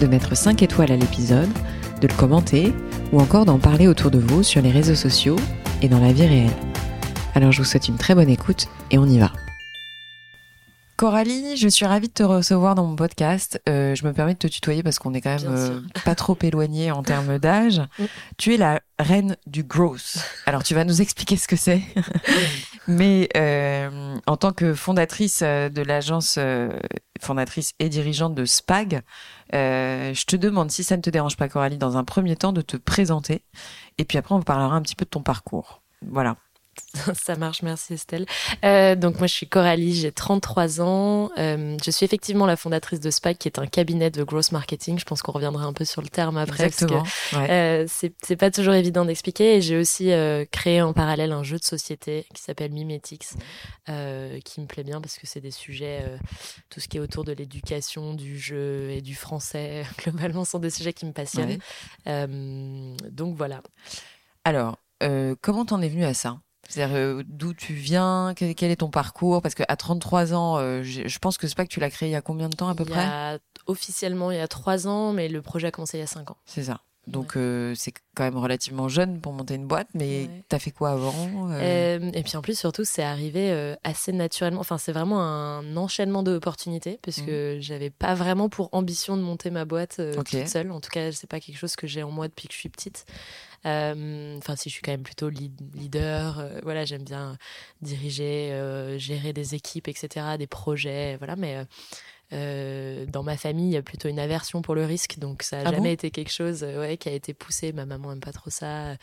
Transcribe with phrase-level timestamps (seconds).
[0.00, 1.50] de mettre 5 étoiles à l'épisode,
[2.00, 2.72] de le commenter
[3.12, 5.36] ou encore d'en parler autour de vous sur les réseaux sociaux
[5.82, 6.50] et dans la vie réelle.
[7.34, 9.30] Alors je vous souhaite une très bonne écoute et on y va.
[11.00, 13.58] Coralie, je suis ravie de te recevoir dans mon podcast.
[13.70, 16.36] Euh, je me permets de te tutoyer parce qu'on est quand même euh, pas trop
[16.42, 17.80] éloigné en termes d'âge.
[18.36, 20.18] Tu es la reine du growth.
[20.44, 21.80] Alors tu vas nous expliquer ce que c'est.
[22.86, 26.38] Mais euh, en tant que fondatrice de l'agence,
[27.18, 29.00] fondatrice et dirigeante de SPAG,
[29.52, 32.62] je te demande si ça ne te dérange pas, Coralie, dans un premier temps de
[32.62, 33.42] te présenter.
[33.98, 35.82] Et puis après, on parlera un petit peu de ton parcours.
[36.06, 36.36] Voilà.
[37.14, 38.26] Ça marche, merci Estelle.
[38.64, 41.30] Euh, donc moi je suis Coralie, j'ai 33 ans.
[41.38, 44.98] Euh, je suis effectivement la fondatrice de Spike, qui est un cabinet de growth marketing.
[44.98, 46.64] Je pense qu'on reviendra un peu sur le terme après.
[46.64, 47.02] Exactement.
[47.02, 49.56] Parce que, euh, c'est pas toujours évident d'expliquer.
[49.56, 50.10] Et j'ai aussi
[50.50, 53.36] créé en parallèle un jeu de société qui s'appelle Mimetix,
[53.88, 56.04] euh, qui me plaît bien parce que c'est des sujets,
[56.70, 60.70] tout ce qui est autour de l'éducation, du jeu et du français, globalement, sont des
[60.70, 61.58] sujets qui me passionnent.
[62.06, 63.62] donc voilà.
[64.44, 64.78] Alors,
[65.40, 66.40] comment t'en es venu à ça?
[66.70, 69.42] C'est-à-dire euh, d'où tu viens, quel, est ton parcours?
[69.42, 72.12] Parce qu'à 33 ans, euh, je pense que c'est pas que tu l'as créé il
[72.12, 73.40] y a combien de temps à peu près?
[73.66, 76.30] Officiellement, il y a 3 ans, mais le projet a commencé il y a 5
[76.30, 76.36] ans.
[76.46, 76.80] C'est ça.
[77.06, 80.70] Donc euh, c'est quand même relativement jeune pour monter une boîte, mais tu as fait
[80.70, 84.60] quoi avant Et puis en plus, surtout, c'est arrivé assez naturellement.
[84.60, 87.60] Enfin, c'est vraiment un enchaînement d'opportunités, parce mmh.
[87.60, 90.70] j'avais pas vraiment pour ambition de monter ma boîte toute seule.
[90.70, 92.68] En tout cas, c'est pas quelque chose que j'ai en moi depuis que je suis
[92.68, 93.06] petite.
[93.66, 97.36] Euh, enfin, si je suis quand même plutôt leader, euh, voilà, j'aime bien
[97.82, 101.64] diriger, euh, gérer des équipes, etc., des projets, voilà, mais.
[102.32, 105.70] dans ma famille, il y a plutôt une aversion pour le risque, donc ça n'a
[105.70, 107.72] ah jamais été quelque chose ouais, qui a été poussé.
[107.72, 108.96] Ma maman aime pas trop ça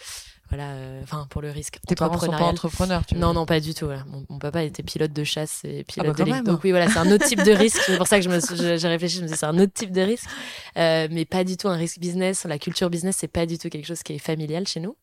[0.50, 3.60] voilà euh, enfin pour le risque tes parents sont pas entrepreneurs tu non non pas
[3.60, 3.90] du tout
[4.30, 7.12] mon, papa était pilote de chasse et pilote ah bah donc oui voilà c'est un
[7.12, 7.78] autre type de risque.
[7.86, 9.92] C'est pour ça que je me j'ai réfléchi je me dis c'est un autre type
[9.92, 10.28] de risque.
[10.78, 12.46] Euh, mais pas du tout un risque business.
[12.46, 14.96] La culture business c'est pas du tout quelque chose qui est familial chez nous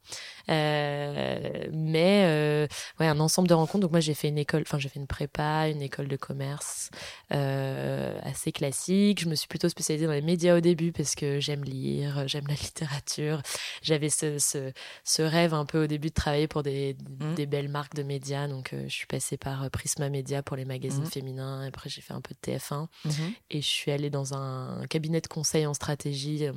[0.48, 2.66] mais euh,
[3.00, 5.06] ouais un ensemble de rencontres donc moi j'ai fait une école enfin j'ai fait une
[5.06, 6.90] prépa une école de commerce
[7.32, 11.40] euh, assez classique je me suis plutôt spécialisée dans les médias au début parce que
[11.40, 13.42] j'aime lire j'aime la littérature
[13.82, 14.72] j'avais ce, ce,
[15.04, 17.34] ce rêve un peu au début de travailler pour des, mmh.
[17.34, 18.48] des belles marques de médias.
[18.48, 21.10] Donc, euh, je suis passée par euh, Prisma Media pour les magazines mmh.
[21.10, 21.66] féminins.
[21.66, 22.86] Après, j'ai fait un peu de TF1.
[23.04, 23.10] Mmh.
[23.50, 26.52] Et je suis allée dans un, cabinet de conseil en stratégie, euh,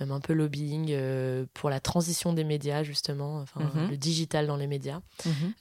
[0.00, 0.94] même un peu lobbying
[1.54, 5.00] pour la transition des médias, justement, enfin, le digital dans les médias.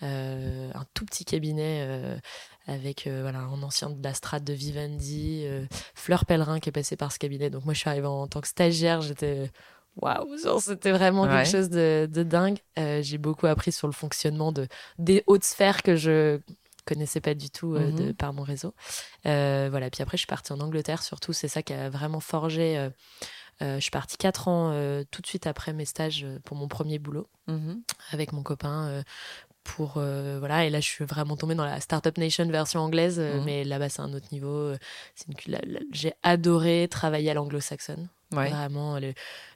[0.02, 2.20] un tout petit cabinet
[2.68, 5.46] avec voilà, un ancien de la strate de Vivendi,
[5.94, 7.50] Fleur Pellerin qui est passée par ce cabinet.
[7.50, 9.02] Donc, moi, je suis arrivée en tant que stagiaire.
[9.02, 9.52] J'étais
[9.98, 12.60] waouh, c'était vraiment quelque chose de, dingue.
[12.78, 14.68] Euh, j'ai beaucoup appris sur le fonctionnement de,
[14.98, 16.40] des hautes sphères que je
[16.86, 18.14] connaissais pas du tout euh, de, mhm.
[18.14, 18.74] par mon réseau.
[19.26, 22.20] Euh, voilà, puis après, je suis partie en Angleterre, surtout, c'est ça qui a vraiment
[22.20, 22.90] forgé.
[23.62, 24.72] Je suis partie quatre ans
[25.12, 27.82] tout de suite après mes stages pour mon premier boulot mhm.
[28.12, 29.04] avec mon copain
[29.64, 33.44] pour voilà et là je suis vraiment tombée dans la startup nation version anglaise mhm.
[33.46, 34.74] mais là-bas c'est un autre niveau
[35.16, 35.28] c'est
[35.92, 38.98] j'ai adoré travailler à l'anglo-saxonne Vraiment,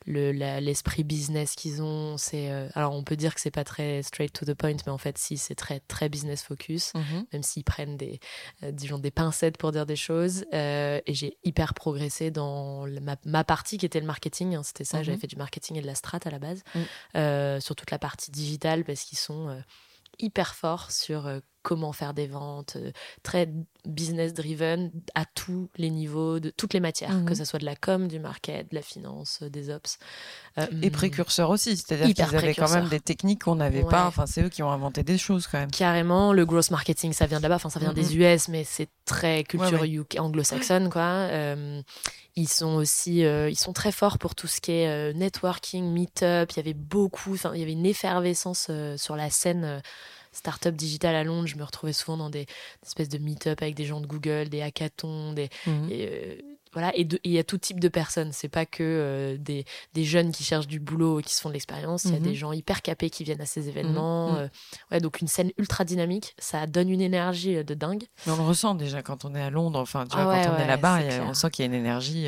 [0.06, 2.52] l'esprit le, business qu'ils ont, c'est.
[2.52, 4.98] Euh, alors, on peut dire que c'est pas très straight to the point, mais en
[4.98, 7.26] fait, si, c'est très, très business focus, mhm.
[7.34, 8.20] même s'ils prennent des,
[8.64, 10.46] euh, disons, des pincettes pour dire des choses.
[10.54, 14.56] Euh, et j'ai hyper progressé dans ma, ma, partie qui était le marketing.
[14.56, 15.22] Hein, C'était ça, j'avais mhm.
[15.22, 17.60] fait du marketing et de la strat à la base, mm.
[17.60, 19.62] sur toute la partie digitale, parce qu'ils sont
[20.20, 21.30] hyper forts sur
[21.62, 22.92] comment faire des ventes, euh,
[23.24, 23.50] très
[23.86, 27.36] business driven à tous les niveaux, de toutes les matières, que mhm.
[27.36, 29.98] ce soit de la com, du market, de la finance, euh, des ops.
[30.58, 34.06] Euh, et précurseurs aussi, c'est-à-dire qu'ils avaient quand même des techniques qu'on n'avait pas.
[34.06, 35.72] Enfin, c'est eux qui ont inventé des choses quand même.
[35.72, 37.56] Carrément, le growth marketing, ça vient de là-bas.
[37.56, 38.22] Enfin, ça vient des mhm.
[38.22, 39.84] US, mais c'est très culture
[40.18, 41.28] anglo-saxonne, quoi.
[42.36, 46.52] ils sont aussi, ils sont très forts pour tout ce qui est networking, meet-up.
[46.52, 49.82] Il y avait beaucoup, il y avait une effervescence sur la scène
[50.32, 52.46] start-up digital à Londres, je me retrouvais souvent dans des,
[52.86, 55.90] espèces de meet-up avec des gens de Google, des hackathons, des, mhm.
[55.92, 56.36] euh,
[56.72, 58.32] voilà, et il y a tout type de personnes.
[58.32, 61.50] C'est pas que euh, des, des, jeunes qui cherchent du boulot et qui se font
[61.50, 62.06] de l'expérience.
[62.06, 62.36] Il y a des mhm.
[62.36, 64.34] gens hyper capés qui viennent à ces événements.
[64.34, 64.38] Mhm.
[64.38, 64.48] Euh,
[64.92, 68.04] ouais, donc une scène ultra dynamique, ça donne une énergie de dingue.
[68.28, 69.80] on le ressent déjà quand on est à Londres.
[69.80, 72.28] Enfin, tu vois, ah quand on est là-bas, on sent qu'il y a une énergie.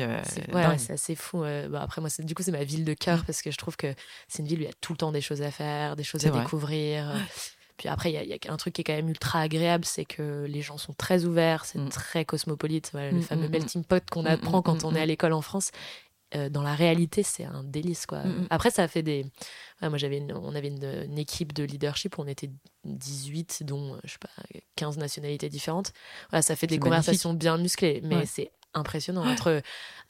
[0.52, 1.42] ouais, c'est assez fou.
[1.70, 3.24] Bah, après, moi, du coup, c'est ma ville de cœur mm.
[3.24, 3.94] parce que je trouve que
[4.26, 6.04] c'est une ville où il y a tout le temps des choses à faire, des
[6.04, 7.14] choses à découvrir.
[7.82, 10.46] Puis après, il y, a un truc qui est quand même ultra agréable, c'est que
[10.48, 11.88] les gens sont très ouverts, c'est mm.
[11.88, 15.32] très cosmopolite, le mm, fameux mm, melting pot qu'on apprend quand on est à l'école
[15.32, 15.72] en France.
[16.36, 18.06] Euh, dans la réalité, c'est un délice.
[18.06, 18.22] Quoi.
[18.50, 19.26] Après, ça a fait des.
[19.80, 22.50] moi, j'avais on avait une, équipe de leadership où on était
[22.84, 24.30] 18, dont je sais pas,
[24.76, 25.92] 15 nationalités différentes.
[26.30, 29.62] Voilà, ça fait des conversations bien musclées, mais c'est impressionnant entre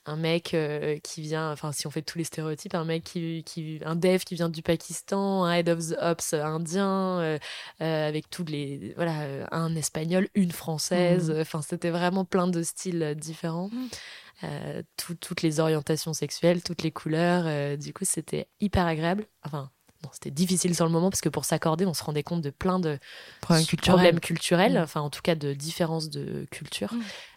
[0.05, 3.44] un mec euh, qui vient, enfin si on fait tous les stéréotypes, un mec qui,
[3.44, 7.38] qui un dev qui vient du Pakistan, un head of the ops indien, euh,
[7.81, 11.41] euh, avec tous les, voilà, un espagnol, une française, mmh.
[11.41, 13.70] enfin c'était vraiment plein de styles différents.
[13.73, 14.82] Mmh.
[14.97, 17.76] toutes les orientations sexuelles, toutes les couleurs.
[17.79, 19.26] du coup, c'était hyper agréable.
[19.44, 19.70] Enfin,
[20.11, 22.81] c'était difficile sur le moment parce que pour s'accorder, on se rendait compte de plein
[22.81, 22.99] de
[23.41, 24.82] problèmes culturels, mm.
[24.82, 26.93] enfin en tout cas de différences de culture.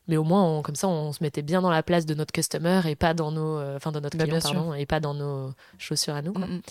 [0.08, 2.82] Mais au moins, comme ça, on se mettait bien dans la place de notre customer
[2.86, 5.52] et pas dans nos, euh, enfin de notre bah, client, pardon, et pas dans nos
[5.78, 6.34] chaussures à nous.
[6.34, 6.62] Mm,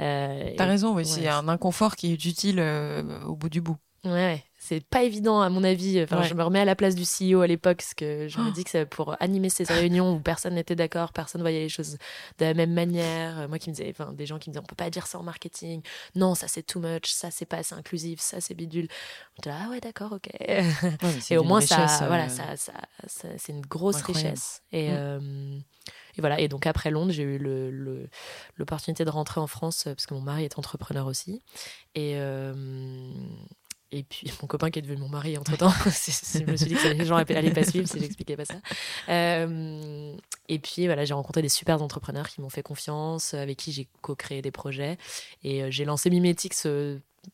[0.00, 3.76] euh, T'as raison, oui, c'est un inconfort qui est utile euh, au bout du bout.
[4.04, 6.02] Ouais, c'est pas évident à mon avis.
[6.02, 8.48] Enfin, je me remets à la place du CEO à l'époque, parce que je me
[8.48, 8.50] oh.
[8.50, 11.98] dis que c'est pour animer ces réunions où personne n'était d'accord, personne voyait les choses
[12.38, 13.48] de la même manière.
[13.48, 15.18] Moi qui me disais, enfin, des gens qui me disaient, on peut pas dire ça
[15.18, 15.82] en marketing.
[16.14, 18.88] Non, ça c'est too much, ça c'est pas assez inclusif, ça c'est bidule.
[19.38, 20.28] On ah ouais, d'accord, ok.
[21.30, 22.72] et au moins ça, voilà, euh, ça, ça,
[23.38, 24.62] c'est une grosse richesse.
[24.72, 24.94] Et mm.
[24.94, 25.58] euh,
[26.16, 26.40] et voilà.
[26.40, 27.38] Et donc après Londres, j'ai eu
[28.58, 31.42] l'opportunité de rentrer en France parce que mon mari est entrepreneur aussi.
[31.94, 32.52] Et, euh,
[33.92, 36.74] et puis mon copain qui est devenu mon mari entre temps, je me suis dit
[36.74, 38.56] que les gens allaient pas suivre si j'expliquais pas ça.
[39.08, 40.14] Euh,
[40.48, 43.88] et puis voilà, j'ai rencontré des super entrepreneurs qui m'ont fait confiance, avec qui j'ai
[44.02, 44.98] co-créé des projets.
[45.42, 46.66] Et euh, j'ai lancé Mimetix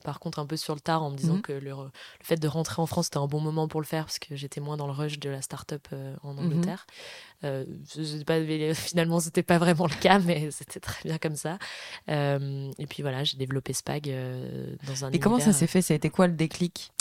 [0.05, 1.43] par contre un peu sur le tard en me disant mhm.
[1.43, 1.75] que le,
[2.23, 4.61] fait de rentrer en France c'était un bon moment pour le faire parce que j'étais
[4.61, 6.47] moins dans le rush de la start-up euh, en mhm.
[6.47, 6.87] Angleterre.
[7.45, 7.65] Euh,
[8.27, 8.41] pas,
[8.75, 11.59] finalement, c'était pas vraiment le cas, mais c'était très bien comme ça.
[12.09, 15.11] Euh, et puis voilà, j'ai développé Spag euh, dans un.
[15.11, 15.83] Et comment ça s'est fait?
[15.83, 16.93] Ça a été quoi le déclic?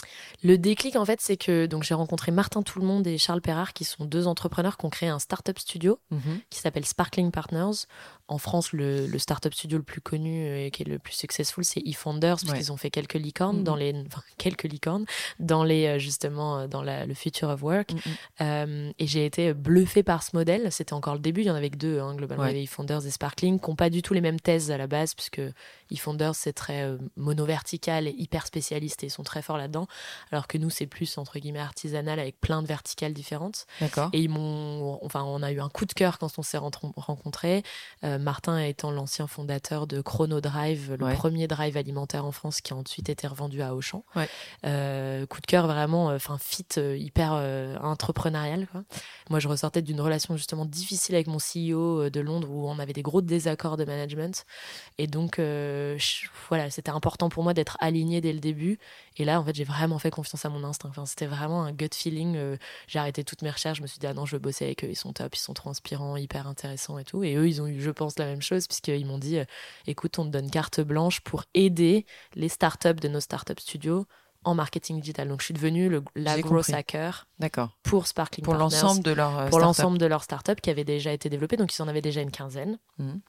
[0.43, 3.83] Le déclic, en fait, c'est que donc j'ai rencontré Martin Tout-le-Monde et Charles Perrard, qui
[3.83, 6.39] sont deux entrepreneurs qui ont créé un startup studio mhm.
[6.49, 7.85] qui s'appelle Sparkling Partners.
[8.27, 11.65] En France, le, le startup studio le plus connu et qui est le plus successful,
[11.65, 13.63] c'est eFounders, parce qu'ils ont fait quelques licornes mhm.
[13.63, 15.05] dans les, enfin, quelques licornes
[15.39, 17.91] dans les justement dans la, le future of work.
[18.39, 18.94] Mhm.
[18.97, 20.72] et j'ai été bluffé par ce modèle.
[20.72, 22.45] C'était encore le début, il y en avait que deux, hein, globalement.
[22.45, 24.78] Il y avait eFounders et Sparkling, qui n'ont pas du tout les mêmes thèses à
[24.78, 25.42] la base, puisque
[25.92, 29.88] eFounders, c'est très euh, mono-vertical et hyper spécialiste, et ils sont très forts là-dedans.
[30.31, 33.66] Alors que nous, c'est plus, entre guillemets, artisanal, avec plein de verticales différentes.
[33.80, 34.10] D'accord.
[34.13, 35.00] Et ils m'ont.
[35.04, 37.63] Enfin, on a eu un coup de cœur quand on s'est rencontrés.
[38.04, 42.74] Euh, Martin étant l'ancien fondateur de Chrono Drive, le premier drive alimentaire en France, qui
[42.74, 44.04] a ensuite été revendu à Auchan.
[44.66, 47.33] Euh, coup de cœur vraiment, enfin, fit, hyper
[47.81, 48.68] entrepreneurial.
[48.72, 48.83] Quoi.
[49.30, 52.79] Moi, je ressortais d'une relation justement difficile avec mon CEO euh, de Londres où on
[52.79, 54.45] avait des gros désaccords de management.
[54.97, 55.97] Et donc, euh,
[56.50, 58.79] voilà, c'était important pour moi d'être aligné dès le début.
[59.18, 60.91] Et là, en fait, j'ai vraiment fait confiance à mon instinct.
[61.06, 62.35] C'était vraiment un gut feeling.
[62.38, 62.57] Euh,
[62.88, 63.77] j'ai arrêté toutes mes recherches.
[63.77, 64.89] Je me suis dit, ah non, je veux bosser avec eux.
[64.89, 67.23] Ils sont top, ils sont trop inspirants, hyper intéressants et tout.
[67.23, 69.39] Et eux, ils ont eu, je pense, la même chose puisqu'ils m'ont dit,
[69.88, 74.06] écoute, on te donne carte blanche pour aider les startups de nos startup studios
[74.43, 75.27] en marketing digital.
[75.27, 77.27] Donc, je suis devenue le, la grosse hacker
[77.83, 81.11] pour Sparkling Pour l'ensemble de leur euh, Pour l'ensemble de leurs startups qui avaient déjà
[81.11, 81.57] été développées.
[81.57, 82.80] Donc, ils en avaient déjà une quinzaine.
[82.97, 83.21] Mhm.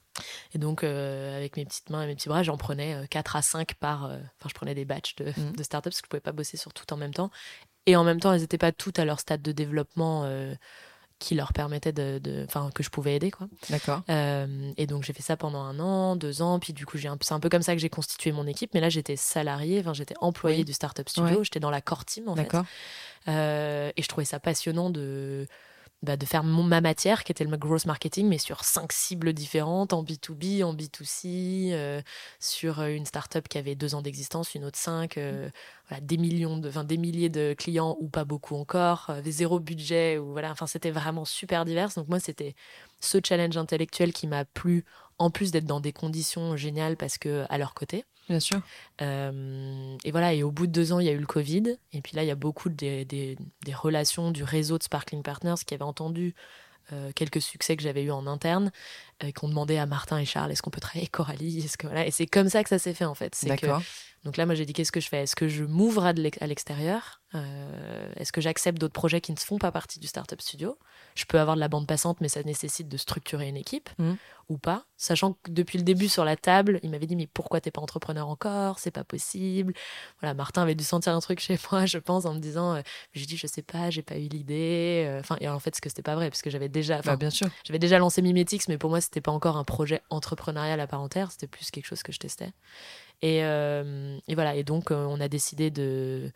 [0.54, 3.38] Et donc, euh, avec mes petites mains et mes petits bras, j'en prenais 4 euh,
[3.38, 4.04] à 5 par...
[4.04, 5.56] Enfin, je prenais des batchs de, mhm.
[5.56, 7.30] de startups parce que je pouvais pas bosser sur tout en même temps.
[7.86, 10.24] Et en même temps, elles n'étaient pas toutes à leur stade de développement
[11.22, 13.46] qui leur permettait de, enfin que je pouvais aider quoi.
[13.70, 14.02] D'accord.
[14.10, 17.08] Euh, et donc j'ai fait ça pendant un an, deux ans, puis du coup j'ai
[17.20, 18.74] c'est un peu comme ça que j'ai constitué mon équipe.
[18.74, 22.28] Mais là j'étais salarié, enfin j'étais employé du startup studio, j'étais dans la core team
[22.28, 22.52] en fait.
[23.28, 25.46] Euh, et je trouvais ça passionnant de
[26.02, 29.32] bah, de faire mon, ma matière, qui était le gross marketing, mais sur cinq cibles
[29.32, 32.02] différentes, en B2B, en B2C, euh,
[32.40, 35.48] sur euh, une startup qui avait deux ans d'existence, une autre cinq, euh,
[35.88, 40.18] voilà, des millions de, enfin, des milliers de clients ou pas beaucoup encore, zéro budget,
[40.18, 41.90] ou voilà, enfin, c'était vraiment super divers.
[41.96, 42.56] Donc, moi, c'était
[42.98, 44.84] ce challenge intellectuel qui m'a plu,
[45.22, 48.04] en plus d'être dans des conditions géniales parce que à leur côté.
[48.28, 48.60] Bien sûr.
[49.00, 51.76] Euh, et voilà, et au bout de deux ans, il y a eu le Covid.
[51.92, 53.36] Et puis là, il y a beaucoup des, des,
[53.74, 56.34] relations du réseau de Sparkling Partners qui avaient entendu
[56.92, 58.72] euh, quelques succès que j'avais eu en interne,
[59.22, 61.58] euh, qui ont demandé à Martin et Charles est-ce qu'on peut travailler avec Coralie?
[61.58, 62.06] Est-ce que, voilà.
[62.06, 63.34] Et c'est comme ça que ça s'est fait en fait.
[63.34, 63.66] C'est que
[64.24, 65.22] Donc là, moi, j'ai dit qu'est-ce que je fais?
[65.22, 67.22] Est-ce que je m'ouvre à l'extérieur?
[67.34, 70.78] Euh, Est-ce que j'accepte d'autres projets qui ne font pas partie du startup studio?
[71.14, 74.12] Je peux avoir de la bande passante, mais ça nécessite de structurer une équipe mmh.
[74.48, 74.84] ou pas?
[74.96, 77.80] Sachant que depuis le début sur la table, il m'avait dit mais pourquoi t'es pas
[77.80, 78.78] entrepreneur encore?
[78.78, 79.72] C'est pas possible.
[80.20, 82.76] Voilà, Martin avait dû sentir un truc chez moi, je pense, en me disant.
[82.76, 82.82] Euh,
[83.14, 85.04] j'ai dit je sais pas, j'ai pas eu l'idée.
[85.08, 87.00] Euh, enfin, et en fait, ce que c'était pas vrai, parce que j'avais déjà.
[87.02, 87.48] Bah, bien sûr.
[87.64, 91.00] J'avais déjà lancé Mimetix, mais pour moi, c'était pas encore un projet entrepreneurial à part
[91.00, 91.32] entière.
[91.32, 92.52] C'était plus quelque chose que je testais.
[93.22, 94.54] Et, euh, et voilà.
[94.56, 96.32] Et donc, on a décidé de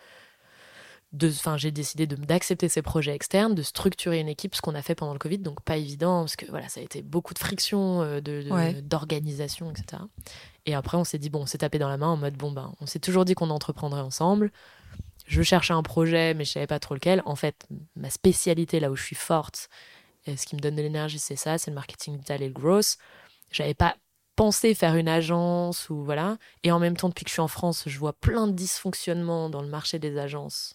[1.24, 4.94] enfin j'ai décidé d'accepter ces projets externes, de structurer une équipe, ce qu'on a fait
[4.94, 8.02] pendant le Covid, donc pas évident parce que voilà ça a été beaucoup de friction,
[8.02, 10.02] euh, de d'organisation, etc.
[10.66, 12.50] Et après on s'est dit bon, on s'est tapé dans la main en mode bon
[12.50, 14.50] ben on s'est toujours dit qu'on entreprendrait ensemble.
[15.26, 17.22] Je cherchais un projet mais je savais pas trop lequel.
[17.24, 19.68] En fait ma spécialité là où je suis forte,
[20.26, 22.54] et ce qui me donne de l'énergie c'est ça, c'est le marketing digital et le
[22.54, 22.98] growth.
[23.52, 23.96] J'avais pas
[24.36, 26.36] pensé faire une agence ou voilà.
[26.62, 29.50] Et en même temps, depuis que je suis en France, je vois plein de dysfonctionnements
[29.50, 30.74] dans le marché des agences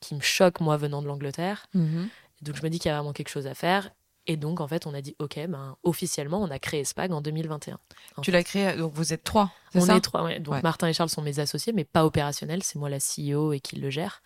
[0.00, 1.66] qui me choque, moi, venant de l'Angleterre.
[1.74, 2.08] Mhm.
[2.42, 3.90] Donc, je me dis qu'il y a vraiment quelque chose à faire.
[4.28, 7.20] Et donc, en fait, on a dit, OK, ben, officiellement, on a créé SPAG en
[7.20, 7.78] 2021.
[8.22, 10.40] tu l'as créé, donc vous êtes trois On est trois, ouais.
[10.40, 12.62] Donc, Martin et Charles sont mes associés, mais pas opérationnels.
[12.64, 14.22] C'est moi la CEO et qui le gère.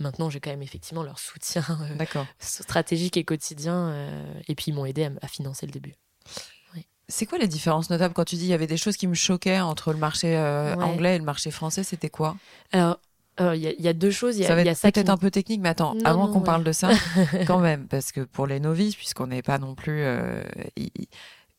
[0.00, 1.64] Maintenant, j'ai quand même effectivement leur soutien
[2.00, 3.90] euh, stratégique et quotidien.
[3.90, 5.94] Euh, et puis, ils m'ont aidé à, financer le début.
[7.08, 9.14] C'est quoi les différences notables quand tu dis il y avait des choses qui me
[9.14, 12.36] choquaient entre le marché euh, anglais et le marché français C'était quoi?
[12.72, 12.98] Alors,
[13.38, 14.38] il euh, y, a deux choses.
[14.38, 16.72] Y a, ça va être peut-être un peu technique, mais attends, avant qu'on parle de
[16.72, 16.90] ça,
[17.46, 20.42] quand même, parce que pour les novices, puisqu'on n'est pas non plus euh,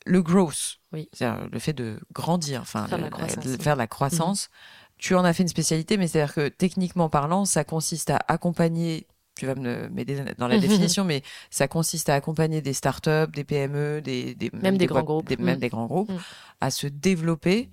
[0.06, 1.10] le growth, oui.
[1.20, 4.48] le fait de grandir, enfin, faire, de faire de la croissance.
[4.48, 4.56] Mhm.
[4.98, 9.08] Tu en as fait une spécialité, mais c'est-à-dire que techniquement parlant, ça consiste à accompagner
[9.36, 13.44] tu vas me m'aider dans la définition, mais ça consiste à accompagner des startups, des
[13.44, 15.60] PME, des, même, des, grands groupes, même mm.
[15.60, 16.20] des grands groupes, mm.
[16.62, 17.70] à se développer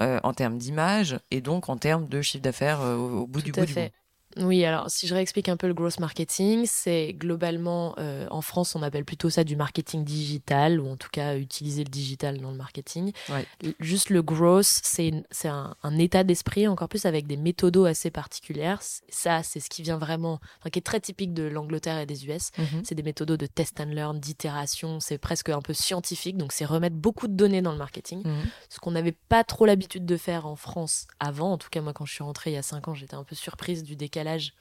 [0.00, 3.52] euh, en termes d'image et donc en termes de chiffre d'affaires euh, au, bout du
[3.52, 3.80] bout du bout.
[4.36, 8.74] Oui, alors si je réexplique un peu le growth marketing, c'est globalement, euh, en France,
[8.74, 12.50] on appelle plutôt ça du marketing digital, ou en tout cas utiliser le digital dans
[12.50, 13.12] le marketing.
[13.78, 15.12] Juste le growth, c'est
[15.44, 18.80] un, un, état d'esprit, encore plus avec des méthodos assez particulières.
[19.08, 22.26] Ça, c'est ce qui vient vraiment, enfin, qui est très typique de l'Angleterre et des
[22.26, 22.50] US.
[22.58, 22.82] Mhm.
[22.84, 26.64] C'est des méthodos de test and learn, d'itération, c'est presque un peu scientifique, donc c'est
[26.64, 28.44] remettre beaucoup de données dans le marketing, mhm.
[28.68, 31.52] ce qu'on n'avait pas trop l'habitude de faire en France avant.
[31.52, 33.24] En tout cas, moi, quand je suis rentrée il y a cinq ans, j'étais un
[33.24, 34.52] peu surprise du décalage l'âge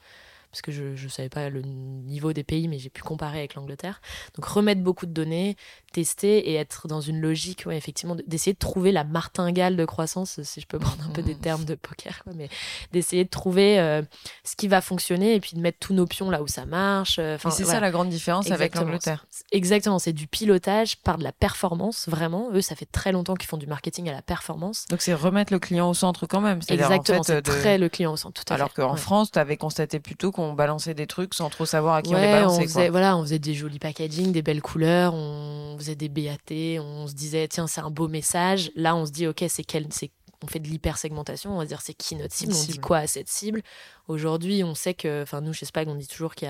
[0.53, 3.55] parce que je ne savais pas le niveau des pays, mais j'ai pu comparer avec
[3.55, 4.01] l'Angleterre.
[4.35, 5.57] Donc remettre beaucoup de données,
[5.91, 10.39] tester et être dans une logique, ouais, effectivement, d'essayer de trouver la martingale de croissance,
[10.43, 11.39] si je peux prendre un peu des mmh.
[11.39, 12.49] termes de poker, mais
[12.91, 14.03] d'essayer de trouver euh,
[14.43, 17.17] ce qui va fonctionner et puis de mettre tous nos pions là où ça marche.
[17.17, 19.25] Euh, et c'est ça la grande différence avec l'Angleterre.
[19.51, 22.51] Exactement, c'est du pilotage par de la performance, vraiment.
[22.53, 24.85] Eux, ça fait très longtemps qu'ils font du marketing à la performance.
[24.91, 26.59] Donc c'est remettre le client au centre quand même.
[26.69, 28.43] Exactement, en fait, c'est très le client au centre.
[28.43, 31.65] Tout Alors qu'en France, tu avais constaté plutôt qu'on on balançait des trucs sans trop
[31.65, 32.61] savoir à qui on les balançait.
[32.61, 36.81] On faisait, Voilà, on faisait des jolis packaging, des belles couleurs, on faisait des BAT,
[36.81, 38.71] on se disait tiens c'est un beau message.
[38.75, 40.11] Là on se dit ok c'est quel, c'est
[40.43, 43.07] on fait de l'hypersegmentation, on va dire c'est qui notre cible, on dit quoi à
[43.07, 43.61] cette cible?
[44.07, 46.49] Aujourd'hui, on sait que, enfin nous chez Spag, on dit toujours qu'il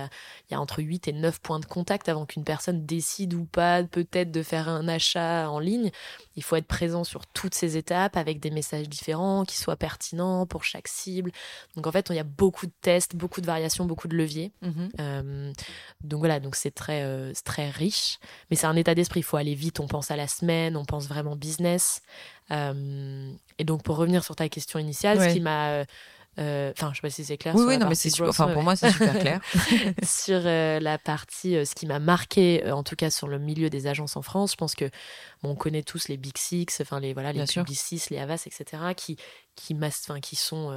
[0.50, 3.84] y, a, entre 8 et 9 points de contact avant qu'une personne décide ou pas
[3.84, 5.92] peut-être de faire un achat en ligne.
[6.36, 10.48] Il faut être présent sur toutes ces étapes avec des messages différents qui soient pertinents
[10.48, 11.32] pour chaque cible.
[11.76, 14.52] Donc en fait, il y a beaucoup de tests, beaucoup de variations, beaucoup de leviers.
[14.62, 14.90] Mhm.
[15.00, 15.54] Euh,
[16.04, 18.18] donc voilà, donc c'est très, euh, très riche,
[18.50, 19.20] mais c'est un état d'esprit.
[19.20, 22.02] Il faut aller vite, on pense à la semaine, on pense vraiment business.
[22.52, 25.86] Euh, et donc, pour revenir sur ta question initiale, ce qui m'a.
[26.40, 27.56] Euh, euh, enfin, je sais pas si c'est clair.
[27.56, 29.42] Oui, oui, non, mais c'est Enfin, pour moi, c'est super clair.
[30.04, 34.16] sur la partie, ce qui m'a marqué, en tout cas sur le milieu des agences
[34.18, 34.86] en France, je pense que
[35.42, 38.84] bon, on connaît tous les Big Six, enfin les voilà, les Publicis, les Havas, etc.,
[38.96, 39.18] qui
[39.56, 40.76] qui, enfin, qui sont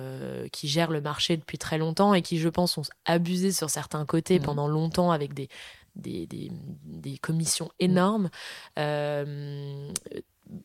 [0.53, 4.05] qui gèrent le marché depuis très longtemps et qui, je pense, ont abusé sur certains
[4.05, 4.43] côtés mmh.
[4.43, 5.49] pendant longtemps avec des
[5.97, 6.51] des, des,
[6.85, 8.31] des commissions énormes.
[8.79, 9.91] Euh,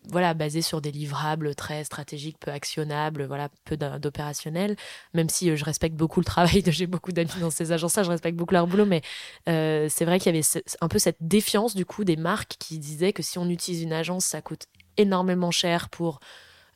[0.10, 4.76] voilà, basé sur des livrables très stratégiques, peu actionnables, voilà, peu d'opérationnel.
[5.14, 8.10] Même si euh, je respecte beaucoup le travail, j'ai beaucoup d'amis dans ces agences-là, je
[8.10, 9.02] respecte beaucoup leur boulot, mais
[9.50, 12.80] euh, c'est vrai qu'il y avait un peu cette défiance du coup des marques qui
[12.80, 16.20] disaient que si on utilise une agence, ça coûte énormément cher pour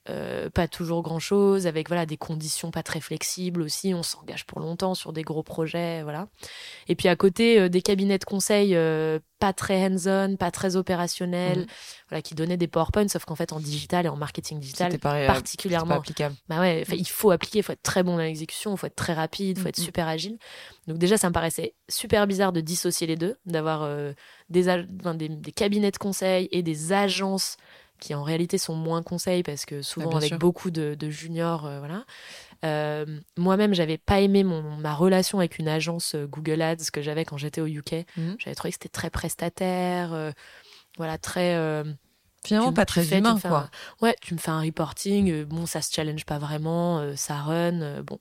[0.07, 3.93] euh, pas toujours grand chose, avec voilà des conditions pas très flexibles aussi.
[3.95, 6.27] On s'engage pour longtemps sur des gros projets, voilà.
[6.87, 10.75] Et puis à côté euh, des cabinets de conseil euh, pas très hands-on, pas très
[10.75, 11.65] opérationnels, mmh.
[12.09, 15.95] voilà, qui donnaient des PowerPoint, sauf qu'en fait en digital et en marketing digital, particulièrement,
[15.95, 16.35] applicable.
[16.47, 18.95] Bah ouais, il faut appliquer, il faut être très bon dans l'exécution, il faut être
[18.95, 20.37] très rapide, il faut être super agile.
[20.87, 23.89] Donc déjà, ça me paraissait super bizarre de dissocier les deux, d'avoir
[24.49, 24.63] des,
[25.15, 27.57] des, des cabinets de conseil et des agences
[27.99, 32.05] qui en réalité sont moins conseils parce que souvent avec beaucoup de, juniors, euh, voilà.
[32.63, 33.05] Euh,
[33.37, 37.25] moi-même, j'avais pas aimé mon, ma relation avec une agence euh, Google Ads que j'avais
[37.25, 38.05] quand j'étais au UK.
[38.17, 38.35] Mhm.
[38.39, 40.33] J'avais trouvé que c'était très prestataire,
[40.97, 41.83] voilà, très
[42.45, 43.69] Finalement, pas très humain, quoi.
[44.01, 47.37] Ouais, tu me fais un reporting, euh, bon, ça se challenge pas vraiment, euh, ça
[47.37, 48.19] run, euh, bon,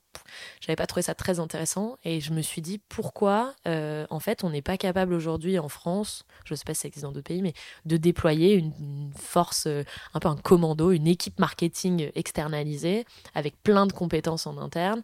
[0.61, 4.49] j'avais pas trouvé ça très intéressant et je me suis dit pourquoi, en fait, on
[4.49, 7.41] n'est pas capable aujourd'hui en France, je sais pas si ça existe dans d'autres pays,
[7.41, 7.53] mais
[7.85, 13.85] de déployer une, une force, un peu un commando, une équipe marketing externalisée avec plein
[13.85, 15.01] de compétences en interne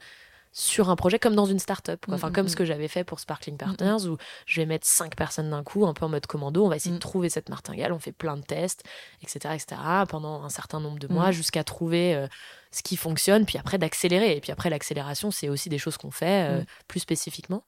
[0.53, 2.03] sur un projet comme dans une start-up.
[2.09, 2.57] Enfin, mm, comme mm, ce mm.
[2.57, 5.93] que j'avais fait pour Sparkling Partners, où je vais mettre cinq personnes d'un coup, un
[5.93, 6.65] peu en mode commando.
[6.65, 7.93] On va essayer de trouver cette martingale.
[7.93, 8.83] On fait plein de tests,
[9.23, 12.27] etc., etc., pendant un certain nombre de mois, jusqu'à trouver euh,
[12.71, 14.35] ce qui fonctionne, puis après d'accélérer.
[14.35, 17.63] Et puis après, l'accélération, c'est aussi des choses qu'on fait euh, plus spécifiquement.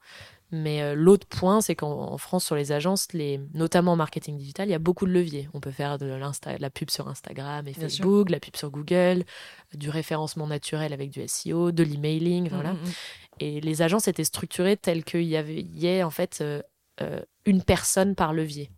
[0.54, 4.68] Mais euh, l'autre point, c'est qu'en France, sur les agences, les, notamment en marketing digital,
[4.68, 5.48] il y a beaucoup de leviers.
[5.52, 9.24] On peut faire de, la pub sur Instagram et Facebook, la pub sur Google,
[9.74, 12.74] du référencement naturel avec du SEO, de l'emailing, voilà.
[12.74, 12.92] Mm, mm, mm.
[13.40, 16.62] Et les agences étaient structurées telles qu'il y avait y ait, en fait euh,
[17.00, 18.70] euh, une personne par levier.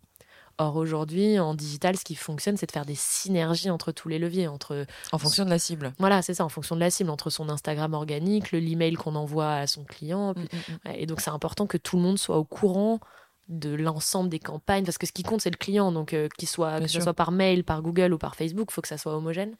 [0.59, 4.17] Or aujourd'hui, en digital, ce qui fonctionne, c'est de faire des synergies entre tous les
[4.17, 5.93] leviers, entre en fonction de la cible.
[5.99, 9.15] Voilà, c'est ça, en fonction de la cible, entre son Instagram organique, le email qu'on
[9.15, 10.33] envoie à son client.
[10.33, 10.95] Mm, mm, mm.
[10.95, 12.99] Et donc c'est important que tout le monde soit au courant
[13.49, 16.49] de l'ensemble des campagnes, parce que ce qui compte c'est le client, donc euh, qu'il
[16.49, 18.97] soit que ce soit par mail, par Google ou par Facebook, il faut que ça
[18.97, 19.55] soit homogène.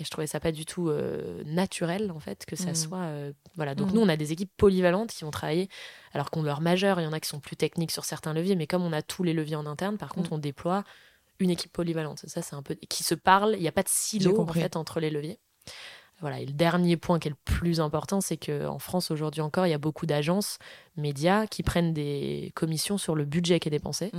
[0.00, 2.74] Et je trouvais ça pas du tout euh, naturel, en fait, que ça mmh.
[2.74, 2.98] soit.
[2.98, 3.74] Euh, voilà.
[3.74, 3.94] Donc, mmh.
[3.94, 5.68] nous, on a des équipes polyvalentes qui vont travailler,
[6.12, 8.56] alors qu'on leur majeur, il y en a qui sont plus techniques sur certains leviers,
[8.56, 10.34] mais comme on a tous les leviers en interne, par contre, mmh.
[10.34, 10.84] on déploie
[11.38, 12.24] une équipe polyvalente.
[12.26, 12.74] Ça, c'est un peu.
[12.88, 15.38] qui se parle, il n'y a pas de silo, en fait, entre les leviers.
[16.20, 16.40] Voilà.
[16.40, 19.70] Et le dernier point qui est le plus important, c'est qu'en France, aujourd'hui encore, il
[19.70, 20.58] y a beaucoup d'agences
[20.96, 24.10] médias qui prennent des commissions sur le budget qui est dépensé.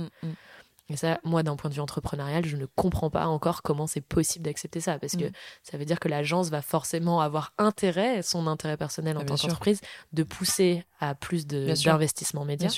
[0.88, 4.00] Et ça, moi, d'un point de vue entrepreneurial, je ne comprends pas encore comment c'est
[4.00, 4.98] possible d'accepter ça.
[4.98, 5.32] Parce que mm.
[5.62, 9.36] ça veut dire que l'agence va forcément avoir intérêt, son intérêt personnel en ah, tant
[9.36, 9.80] qu'entreprise,
[10.12, 12.68] de pousser à plus d'investissement média.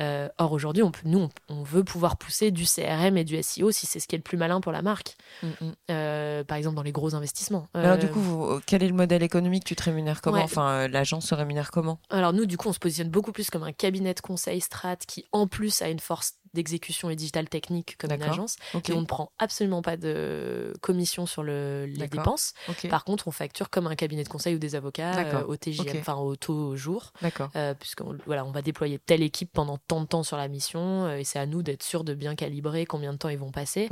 [0.00, 3.86] Euh, or, aujourd'hui, on nous, on, veut pouvoir pousser du CRM et du SEO si
[3.86, 5.16] c'est ce qui est le plus malin pour la marque.
[5.42, 5.72] Mm, mm.
[5.90, 7.66] Euh, par exemple, dans les gros investissements.
[7.74, 9.64] Alors, du euh, coup, quel est le modèle économique?
[9.64, 10.42] Tu te rémunères comment?
[10.42, 11.98] Enfin, l'agence se rémunère comment?
[12.08, 14.96] Alors, nous, du coup, on se positionne beaucoup plus comme un cabinet de conseil strat
[14.96, 18.56] qui, en plus, a une force d'exécution et digital technique comme une agence.
[18.88, 22.54] Et on ne prend absolument pas de commission sur le, les dépenses.
[22.88, 25.98] Par contre, on facture comme un cabinet de conseil ou des avocats euh, au TGM,
[25.98, 27.12] enfin au taux au jour.
[27.56, 31.04] Euh, Puisqu'on voilà, on va déployer telle équipe pendant tant de temps sur la mission
[31.04, 33.50] euh, et c'est à nous d'être sûr de bien calibrer combien de temps ils vont
[33.50, 33.88] passer.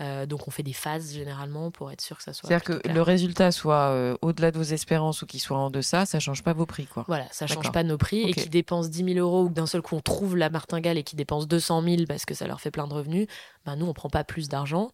[0.00, 2.48] Euh, donc on fait des phases généralement pour être sûr que ça soit.
[2.48, 6.20] C'est-à-dire que le résultat soit au-delà de vos espérances ou qu'il soit en deçà, ça
[6.20, 6.86] change pas vos prix.
[6.86, 7.04] Quoi.
[7.08, 9.82] Voilà, ça change pas nos prix et qui dépense 10 000 euros ou d'un seul
[9.82, 12.70] coup on trouve la martingale et qui dépense 200 000 parce que ça leur fait
[12.70, 13.26] plein de revenus,
[13.64, 14.90] ben nous, on prend pas plus d'argent.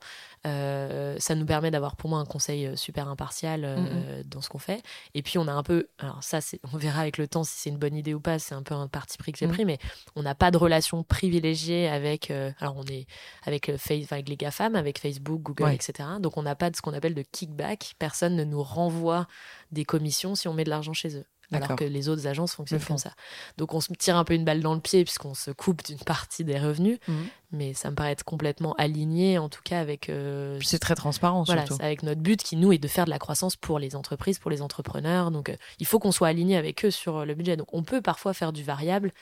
[0.47, 4.29] Euh, ça nous permet d'avoir pour moi un conseil euh, super impartial euh, mm-hmm.
[4.29, 4.83] dans ce qu'on fait.
[5.15, 6.39] Et puis, on a un peu, alors ça,
[6.73, 8.75] on verra avec le temps si c'est une bonne idée ou pas, c'est un peu
[8.75, 9.53] un parti pris que j'ai mm.
[9.53, 9.79] pris, mais
[10.17, 13.07] on n'a pas de relation privilégiée avec, alors on est
[13.45, 16.09] avec, avec les GAFAM, avec Facebook, Google, etc.
[16.21, 17.95] Donc, on n'a pas de ce qu'on appelle de kickback.
[17.99, 19.27] Personne ne nous renvoie
[19.71, 22.85] des commissions si on met de l'argent chez eux alors que les autres agences fonctionnent
[22.85, 23.13] comme ça.
[23.59, 25.99] Donc on se tire un peu une balle dans le pied puisqu'on se coupe d'une
[25.99, 27.27] partie des revenus, mhm.
[27.53, 30.09] Mais ça me paraît être complètement aligné en tout cas avec.
[30.09, 31.83] Euh, c'est très transparent voilà, surtout.
[31.83, 34.51] avec notre but qui nous est de faire de la croissance pour les entreprises, pour
[34.51, 35.31] les entrepreneurs.
[35.31, 37.57] Donc euh, il faut qu'on soit aligné avec eux sur le budget.
[37.57, 39.13] Donc on peut parfois faire du variable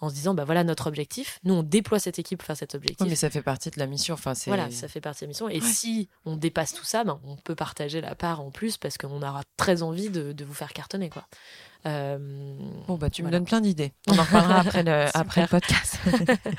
[0.00, 1.40] en se disant bah voilà notre objectif.
[1.44, 3.06] Nous on déploie cette équipe pour faire cet objectif.
[3.06, 4.14] mais ça fait partie de la mission.
[4.14, 5.48] Enfin voilà, ça fait partie de la mission.
[5.48, 8.96] Et si on dépasse tout ça, ben, on peut partager la part en plus parce
[8.96, 11.26] qu'on aura très envie de, de vous faire cartonner quoi.
[11.86, 12.18] Euh,
[12.86, 13.92] bon, bah, tu me donnes plein d'idées.
[14.08, 15.98] On en reparlera après le, après le podcast.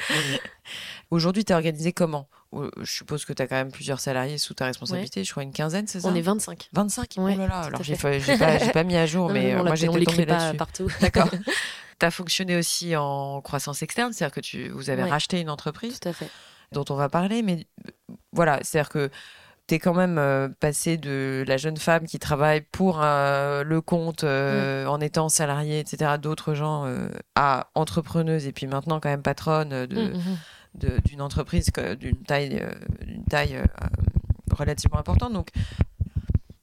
[1.21, 2.27] Aujourd'hui, tu es organisé comment?
[2.51, 5.23] Je suppose que tu as quand même plusieurs salariés sous ta responsabilité.
[5.23, 6.07] Je crois une quinzaine, c'est ça?
[6.07, 6.69] On est 25.
[6.73, 8.09] 25 Oh là là, alors j'ai pas,
[8.73, 10.57] pas, mis à jour, mais euh, moi j'étais tombée là-dessus.
[10.57, 10.87] partout.
[11.01, 11.29] D'accord.
[11.99, 15.99] tu as fonctionné aussi en croissance externe, c'est-à-dire que tu, vous avez racheté une entreprise.
[15.99, 16.29] Tout à fait.
[16.71, 17.67] Dont on va parler, mais
[18.33, 19.11] voilà, c'est-à-dire que
[19.71, 24.25] t'es quand même euh, passé de la jeune femme qui travaille pour euh, le compte
[24.25, 24.89] euh, mm.
[24.89, 26.93] en étant salariée, etc., d'autres gens,
[27.35, 30.37] à entrepreneuse et puis maintenant quand même patronne de, mm, mm,
[30.73, 32.65] d'une entreprise d'une taille,
[33.01, 33.61] d'une taille
[34.51, 35.33] relativement importante.
[35.33, 35.49] Donc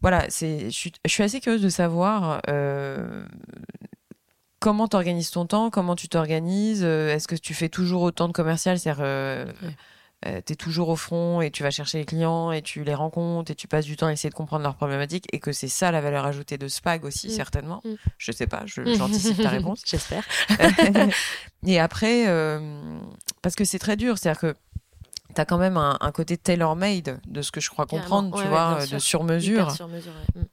[0.01, 2.41] voilà, je suis, je suis assez curieuse de savoir
[4.61, 8.33] comment tu organises ton temps, comment tu t'organises, est-ce que tu fais toujours autant de
[8.33, 9.05] commercial, c'est-à-dire
[10.27, 12.95] euh, tu es toujours au front et tu vas chercher les clients et tu les
[12.95, 15.69] rencontres et tu passes du temps à essayer de comprendre leurs problématiques et que c'est
[15.69, 17.31] ça la valeur ajoutée de Spag aussi, mm.
[17.31, 17.81] certainement.
[17.85, 17.95] Mm.
[18.19, 19.83] Je sais pas, j'anticipe ta réponse.
[19.87, 20.25] J'espère.
[21.67, 22.99] et après, euh,
[23.49, 24.57] parce que c'est très dur, c'est-à-dire que
[25.35, 28.85] tu as quand même un, côté tailor-made de ce que je crois comprendre, tu vois,
[28.85, 29.75] de sur-mesure.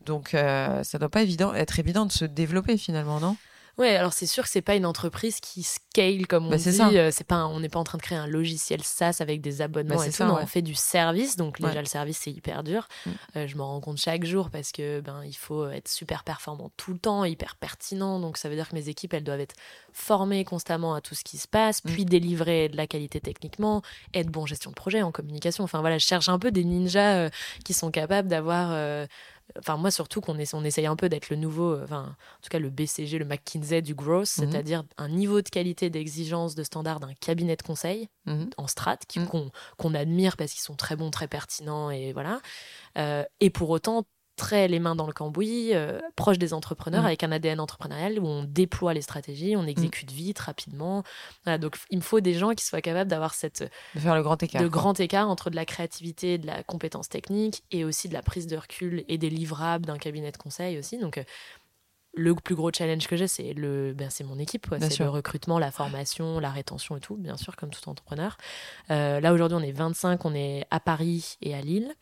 [0.06, 3.36] Donc, euh, ça doit pas évident, être évident de se développer finalement, non?
[3.78, 6.80] Ouais, alors c'est sûr que c'est pas une entreprise qui scale comme on bah, dit.
[6.98, 9.62] Euh, c'est pas, on n'est pas en train de créer un logiciel SaaS avec des
[9.62, 10.24] abonnements bah, et tout.
[10.24, 12.88] On fait du service, donc déjà le service c'est hyper dur.
[13.06, 13.12] Mm.
[13.36, 16.72] Euh, je m'en rends compte chaque jour parce que ben il faut être super performant
[16.78, 18.20] tout le temps, hyper pertinent.
[18.20, 19.56] Donc ça veut dire que mes équipes elles doivent être
[19.92, 21.92] formées constamment à tout ce qui se passe, mm.
[21.92, 23.82] puis délivrer de la qualité techniquement,
[24.14, 25.66] être bon gestion de projet, en communication.
[25.66, 27.30] Enfin voilà, je cherche un peu des ninjas euh,
[27.66, 28.70] qui sont capables d'avoir
[29.60, 32.50] enfin moi surtout qu'on on essaye un peu d'être le nouveau, euh, enfin en tout
[32.50, 34.52] cas le BCG, le McKinsey du growth, mhm.
[34.52, 38.50] c'est-à-dire un niveau de qualité, d'exigence, de standard d'un cabinet de conseil mhm.
[38.58, 39.28] en strat mhm.
[39.78, 42.42] qu'on admire parce qu'ils sont très bons, très pertinents et voilà.
[42.98, 47.08] Euh, et pour autant très les mains dans le cambouis, euh, proche des entrepreneurs, mm.
[47.08, 49.69] avec un ADN entrepreneurial où on déploie les stratégies, on mm.
[49.69, 51.04] exécute vite, rapidement.
[51.60, 53.63] donc il me faut des gens qui soient capables d'avoir cette
[53.95, 57.10] de faire le grand écart, de grand écart entre de la créativité, de la compétence
[57.10, 60.78] technique et aussi de la prise de recul et des livrables d'un cabinet de conseil
[60.78, 60.98] aussi.
[60.98, 61.24] Donc euh,
[62.15, 65.60] le plus gros challenge que j'ai, c'est le, ben, c'est mon équipe, c'est le recrutement,
[65.60, 68.38] la formation, la rétention et tout, bien sûr, comme tout entrepreneur.
[68.91, 71.93] Euh, là aujourd'hui, on est 25, on est à Paris et à Lille.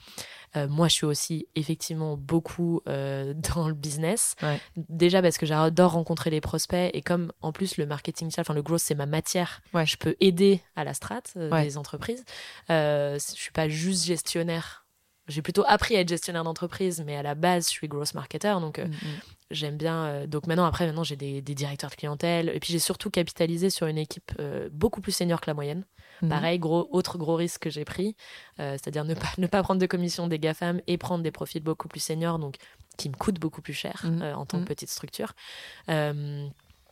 [0.55, 4.35] Euh, moi, je suis aussi effectivement beaucoup euh, dans le business.
[4.77, 8.61] Déjà parce que j'adore rencontrer les prospects et comme en plus le marketing, enfin le
[8.61, 9.61] growth, c'est ma matière.
[9.73, 12.23] Je peux aider à la strat des entreprises.
[12.69, 14.82] je suis pas juste gestionnaire
[15.27, 18.59] j'ai plutôt appris à être gestionnaire d'entreprise, mais à la base, je suis gross marketer.
[18.59, 19.21] Donc, mm, mm
[19.53, 20.05] j'aime bien.
[20.05, 22.49] Euh, donc maintenant, après, maintenant, j'ai des, directeurs de clientèle.
[22.53, 25.85] Et puis, j'ai surtout capitalisé sur une équipe euh, beaucoup plus senior que la moyenne.
[26.21, 26.29] Mhm.
[26.29, 28.15] Pareil, gros, autre gros risque que j'ai pris,
[28.59, 31.63] euh, c'est-à-dire ne pas, ne pas prendre de commission des GAFAM et prendre des profils
[31.63, 32.57] beaucoup plus seniors, donc
[32.97, 34.05] qui me coûtent beaucoup plus cher
[34.35, 35.33] en tant que petite structure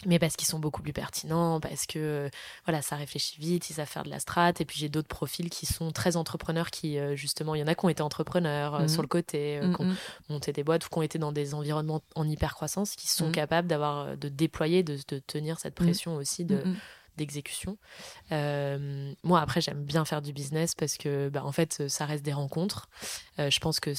[0.06, 2.30] mais parce qu'ils sont beaucoup plus pertinents, parce que
[2.66, 4.54] voilà, ça réfléchit vite, ils savent faire de la strat.
[4.60, 7.68] Et puis j'ai d'autres profils qui sont très entrepreneurs, qui euh, justement, il y en
[7.68, 9.04] a qui ont été entrepreneurs euh, sur mhm.
[9.04, 9.96] le côté, euh, qui ont
[10.30, 13.28] monté des boîtes ou qui ont été dans des environnements en hyper croissance, qui sont
[13.28, 13.32] mhm.
[13.32, 16.64] capables d'avoir, de déployer, de, de, tenir cette pression aussi de
[17.18, 17.78] d'exécution.
[18.32, 22.34] moi, après, j'aime bien faire du business parce que, bah, en fait, ça reste des
[22.34, 22.90] rencontres.
[23.38, 23.94] je pense que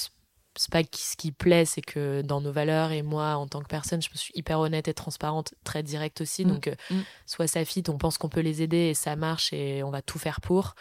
[0.57, 3.69] c'est pas ce qui plaît, c'est que dans nos valeurs et moi en tant que
[3.69, 6.45] personne, je me suis hyper honnête et transparente, très directe aussi.
[6.45, 6.49] Mm.
[6.49, 7.01] Donc, euh, mm.
[7.27, 10.03] soit ça fit, on pense qu'on peut les aider et ça marche et on va
[10.03, 10.75] tout faire pour.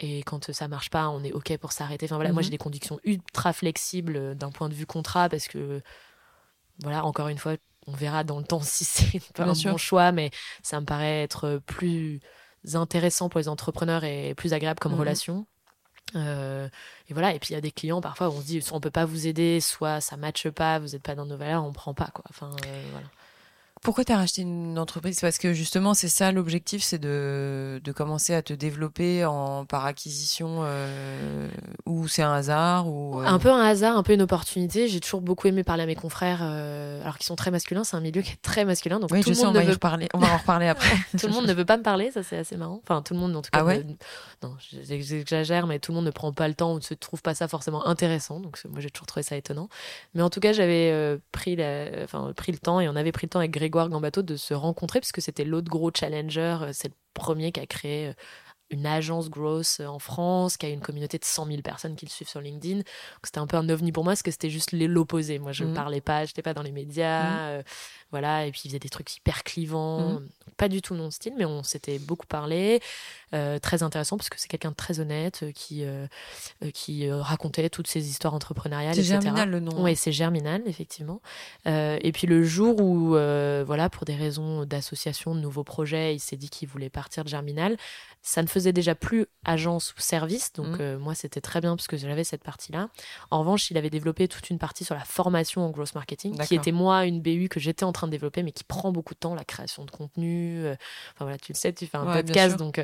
[0.00, 2.04] Et quand ça marche pas, on est ok pour s'arrêter.
[2.06, 2.52] Enfin voilà, moi j'ai mm-hmm.
[2.52, 5.80] des conditions ultra flexibles euh, d'un point de vue contrat parce que
[6.82, 10.12] voilà, encore une fois, on verra dans le temps si c'est pas un bon choix,
[10.12, 10.30] mais
[10.62, 12.20] ça me paraît être plus
[12.74, 14.98] intéressant pour les entrepreneurs et plus agréable comme mm-hmm.
[14.98, 15.46] relation.
[16.14, 16.68] Euh,
[17.08, 18.76] et voilà, et puis il y a des clients parfois où on se dit soit
[18.76, 21.64] on peut pas vous aider, soit ça matche pas, vous n'êtes pas dans nos valeurs,
[21.64, 22.24] on prend pas quoi.
[22.30, 23.08] Enfin euh, voilà.
[23.86, 25.20] Pourquoi tu as racheté une entreprise?
[25.20, 29.86] Parce que justement, c'est ça l'objectif, c'est de, de, commencer à te développer en, par
[29.86, 31.46] acquisition euh,
[31.86, 33.24] ou c'est un hasard ou, euh?
[33.24, 34.88] Un peu un hasard, un peu une opportunité.
[34.88, 37.84] J'ai toujours beaucoup aimé parler à mes confrères, euh, alors qu'ils sont très masculins.
[37.84, 38.98] C'est un milieu qui est très masculin.
[38.98, 39.74] Donc oui, tout je le monde on, va veut...
[39.74, 40.08] reparler.
[40.14, 40.96] on va en reparler après.
[41.16, 42.80] tout le monde ne veut pas me parler, ça c'est assez marrant.
[42.82, 43.60] Enfin, tout le monde en tout cas.
[43.60, 43.86] Ah ouais
[44.42, 47.22] Non, j'exagère, mais tout le monde ne prend pas le temps ou ne se trouve
[47.22, 48.40] pas ça forcément intéressant.
[48.40, 49.68] Donc moi j'ai toujours trouvé ça étonnant.
[50.16, 51.86] Mais en tout cas, j'avais pris, la...
[52.02, 53.75] enfin, pris le temps et on avait pris le temps avec Grégoire
[54.22, 58.08] de se rencontrer, puisque c'était l'autre gros challenger, euh, c'est le premier qui a créé
[58.08, 58.12] euh,
[58.70, 62.06] une agence growth euh, en France, qui a une communauté de 100 000 personnes qui
[62.06, 62.82] le suivent sur LinkedIn.
[63.22, 65.38] C'était un peu un ovni pour moi, parce que c'était juste l'opposé.
[65.38, 65.74] Moi, je ne mmh.
[65.74, 67.58] parlais pas, je n'étais pas dans les médias.
[67.58, 67.62] Mmh.
[68.10, 70.20] voilà, et puis il faisait des trucs hyper clivants.
[70.20, 70.28] Mmh.
[70.56, 72.80] Pas du tout mon style, mais on s'était beaucoup parlé.
[73.34, 76.06] Euh, très intéressant parce que c'est quelqu'un de très honnête euh, qui, euh,
[76.72, 78.94] qui racontait toutes ses histoires entrepreneuriales.
[78.94, 79.82] C'est Germinal le nom.
[79.82, 81.20] Oui, c'est Germinal, effectivement.
[81.66, 86.36] et puis le jour où, voilà, pour des raisons d'association, de nouveaux projets, il s'est
[86.36, 87.76] dit qu'il voulait partir de Germinal,
[88.28, 90.96] ça ne faisait déjà plus agence ou service, donc mmh.
[90.96, 92.88] moi c'était très bien parce que j'avais cette partie-là.
[93.30, 96.54] En revanche, il avait développé toute une partie sur la formation en growth marketing, qui
[96.54, 99.18] était moi une BU que j'étais en train de développer, mais qui prend beaucoup de
[99.18, 100.66] temps, la création de contenu.
[100.68, 102.80] enfin voilà, tu le sais, tu fais un podcast, donc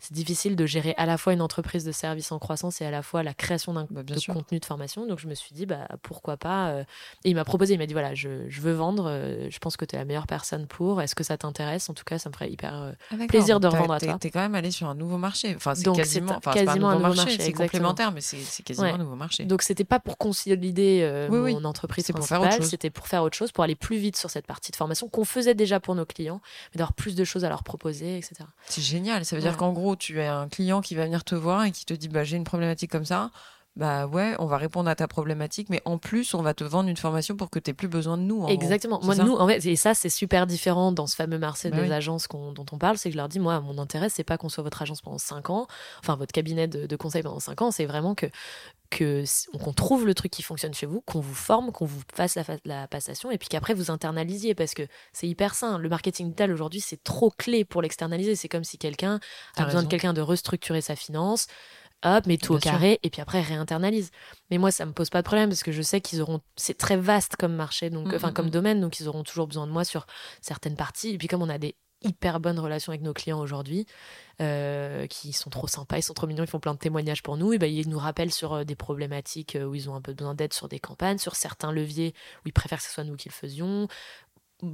[0.00, 2.90] c'est difficile de gérer à la fois une entreprise de service en croissance et à
[2.90, 5.06] la fois la création d'un bah, contenu de formation.
[5.06, 6.68] Donc je me suis dit, bah, pourquoi pas.
[6.68, 6.84] Euh,
[7.24, 8.28] et il m'a proposé, il m'a dit, voilà, je,
[8.60, 11.02] veux vendre, euh, je pense que tu es la meilleure personne pour.
[11.02, 11.88] Est-ce que ça t'intéresse?
[11.90, 14.18] En tout cas, ça me ferait hyper euh, ah, plaisir de revendre à toi.
[14.20, 15.54] Tu es quand même allé sur un nouveau marché.
[15.56, 17.36] Enfin, c'est quasiment, quasiment un, nouveau marché.
[17.40, 19.44] c'est complémentaire, mais c'est quasiment un nouveau marché.
[19.44, 23.74] Donc c'était pas pour consolider mon entreprise principale, c'était pour faire autre chose, pour aller
[23.74, 26.40] plus vite sur cette partie de formation qu'on faisait déjà pour nos clients,
[26.72, 28.34] mais d'avoir plus de choses à leur proposer, etc.
[28.66, 29.24] C'est génial.
[29.24, 31.72] Ça veut dire qu'en gros, tu as un client qui va venir te voir et
[31.72, 33.30] qui te dit bah, j'ai une problématique comme ça.
[33.76, 36.88] Bah ouais, on va répondre à ta problématique, mais en plus, on va te vendre
[36.88, 38.46] une formation pour que tu plus besoin de nous.
[38.48, 39.00] Exactement.
[39.02, 41.92] Moi, nous, en fait, et ça, c'est super différent dans ce fameux marché bah des
[41.92, 44.48] agences dont on parle, c'est que je leur dis, moi, mon intérêt, c'est pas qu'on
[44.48, 45.66] soit votre agence pendant 5 ans,
[46.00, 48.26] enfin, votre cabinet de, conseil pendant 5 ans, c'est vraiment que
[48.88, 49.24] que
[49.58, 52.44] qu'on trouve le truc qui fonctionne chez vous, qu'on vous forme, qu'on vous fasse la,
[52.64, 55.78] la, passation et puis qu'après vous internalisiez parce que c'est hyper sain.
[55.78, 58.36] Le marketing digital aujourd'hui c'est trop clé pour l'externaliser.
[58.36, 59.18] C'est comme si quelqu'un
[59.56, 61.48] a besoin de quelqu'un de restructurer sa finance,
[62.06, 64.10] hop, met tout au carré, et puis après réinternalise.
[64.50, 66.78] Mais moi, ça me pose pas de problème parce que je sais qu'ils auront, c'est
[66.78, 68.50] très vaste comme marché, donc, mm, enfin, mm, comme mm.
[68.50, 70.06] domaine, donc ils auront toujours besoin de moi sur
[70.40, 71.10] certaines parties.
[71.10, 73.86] Et puis, comme on a des hyper bonnes relations avec nos clients aujourd'hui,
[74.40, 77.36] euh, qui sont trop sympas, ils sont trop mignons, ils font plein de témoignages pour
[77.36, 80.02] nous, et ben, ils nous rappellent sur euh, des problématiques euh, où ils ont un
[80.02, 82.14] peu besoin d'aide sur des campagnes, sur certains leviers
[82.44, 83.88] où ils préfèrent que ce soit nous qui le faisions,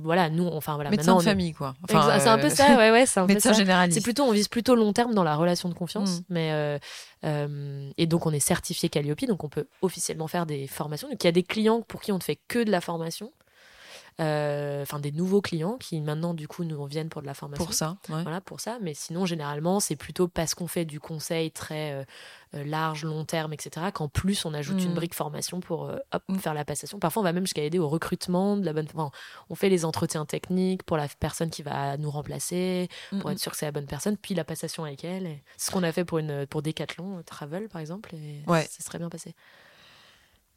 [0.03, 0.91] voilà, nous, enfin voilà.
[0.91, 1.75] Médecin de famille, quoi.
[1.85, 3.99] Enfin, c'est un peu ça, ouais, ouais, c'est un médecin généraliste.
[3.99, 6.25] C'est plutôt, on vise plutôt long terme dans la relation de confiance, mm.
[6.31, 6.79] mais euh,
[7.25, 11.09] euh, et donc on est certifié Calliope, donc on peut officiellement faire des formations.
[11.09, 13.27] Donc il y a des clients pour qui on ne fait que de la formation,
[13.27, 13.42] euh,
[14.19, 17.65] enfin des nouveaux clients qui maintenant du coup nous viennent pour de la formation.
[17.65, 18.79] Pour ça, voilà pour ça.
[18.81, 22.05] Mais sinon généralement c'est plutôt parce qu'on fait du conseil très euh,
[22.55, 23.87] euh, large, long terme, etc.
[23.93, 24.95] Qu'en plus on ajoute une mm.
[24.95, 26.39] brique formation pour hop, mm.
[26.39, 26.99] faire la passation.
[26.99, 28.87] Parfois on va même jusqu'à aider au recrutement de la bonne.
[28.95, 29.11] Enfin,
[29.51, 32.89] on fait les entretiens techniques pour la personne qui va nous remplacer,
[33.21, 35.39] pour être sûr que c'est la bonne personne, puis la passation avec elle.
[35.57, 38.67] C'est ce qu'on a fait pour une pour Decathlon Travel par exemple et ouais.
[38.71, 39.35] ça serait bien passé.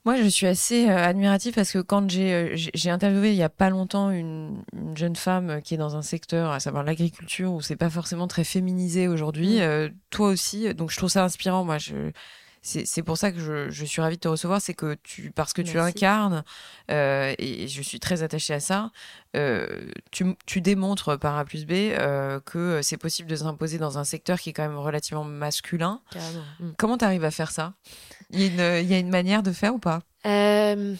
[0.05, 3.49] Moi, je suis assez euh, admirative parce que quand euh, j'ai interviewé il y a
[3.49, 7.61] pas longtemps une, une, jeune femme qui est dans un secteur, à savoir l'agriculture, où
[7.61, 9.57] c'est pas forcément très féminisé aujourd'hui.
[9.57, 9.61] Mm.
[9.61, 11.63] Euh, toi aussi, donc je trouve ça inspirant.
[11.63, 12.11] Moi, je
[12.65, 15.53] c'est pour ça que je, je, suis ravie de te recevoir, c'est que tu, parce
[15.53, 16.43] que tu incarnes,
[16.89, 18.91] euh, et je suis très attachée à ça,
[19.35, 19.67] euh,
[20.09, 24.03] tu, tu, démontres par A plus B euh, que c'est possible de s'imposer dans un
[24.03, 26.01] secteur qui est quand même relativement masculin.
[26.59, 26.71] Mm.
[26.77, 27.73] Comment tu arrives à faire ça?
[28.31, 30.01] Il y, a une, manière de faire ou pas?
[30.25, 30.95] Euh,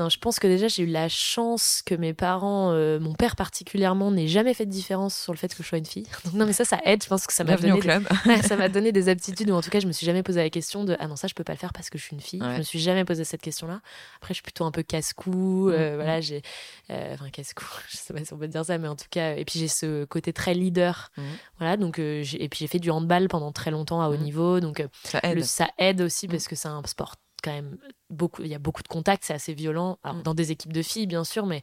[0.00, 3.36] non, je pense que déjà j'ai eu la chance que mes parents, euh, mon père
[3.36, 6.06] particulièrement, n'ait jamais fait de différence sur le fait que je sois une fille.
[6.24, 7.02] Donc, non, mais ça, ça aide.
[7.02, 8.42] Je pense que ça m'a donné, des...
[8.42, 10.48] ça m'a donné des aptitudes ou en tout cas, je me suis jamais posé la
[10.48, 12.22] question de ah non ça je peux pas le faire parce que je suis une
[12.22, 12.40] fille.
[12.40, 13.82] Je me suis jamais posé cette question-là.
[14.16, 15.68] Après, je suis plutôt un peu casse-cou.
[15.68, 16.22] Euh, mm, voilà, mm.
[16.22, 16.42] j'ai
[16.88, 17.66] euh, enfin casse-cou.
[17.90, 19.68] Je sais pas si on peut dire ça, mais en tout cas, et puis j'ai
[19.68, 21.10] ce côté très leader.
[21.18, 21.22] Mm.
[21.58, 24.82] Voilà, donc et puis j'ai fait du handball pendant très longtemps à haut niveau, donc
[25.04, 25.44] ça aide.
[25.44, 27.76] ça aide aussi parce que c'est un sport quand même
[28.08, 29.98] beaucoup, il y a beaucoup de contacts, c'est assez violent.
[30.04, 30.22] Mm.
[30.22, 31.62] Dans des équipes de filles, bien sûr, mais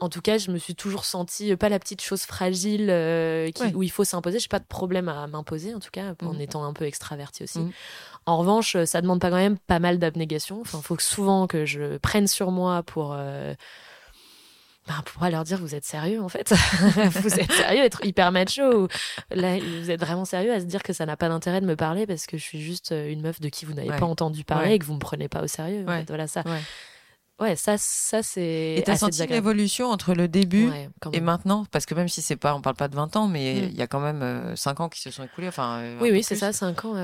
[0.00, 3.50] en tout cas, je me suis toujours sentie euh, pas la petite chose fragile euh,
[3.74, 4.38] où il faut s'imposer.
[4.38, 6.40] J'ai pas de problème à m'imposer, en tout cas, en mm.
[6.40, 7.60] étant un peu extravertie aussi.
[7.60, 7.72] Mm.
[8.26, 10.60] En revanche, ça demande pas quand même pas mal d'abnégation.
[10.60, 13.54] Enfin, faut que souvent que je prenne sur moi pour euh,
[14.88, 16.50] ben, pourra leur dire vous êtes sérieux en fait.
[17.20, 18.88] Vous êtes sérieux être hyper macho.
[19.30, 21.76] Là vous êtes vraiment sérieux à se dire que ça n'a pas d'intérêt de me
[21.76, 24.44] parler parce que je suis juste euh, une meuf de qui vous n'avez pas entendu
[24.44, 25.84] parler et que vous me prenez pas au sérieux.
[26.08, 26.42] Voilà ça.
[27.38, 27.54] Ouais.
[27.54, 30.70] ça ça c'est et t'as senti une évolution entre le début
[31.12, 31.66] et maintenant?
[31.70, 33.64] Parce que même si c'est pas on parle pas de 20 ans mais mm.
[33.64, 36.10] il y a quand même 5 euh, ans qui se sont écoulés enfin euh, oui
[36.10, 36.94] oui c'est ça 5 ans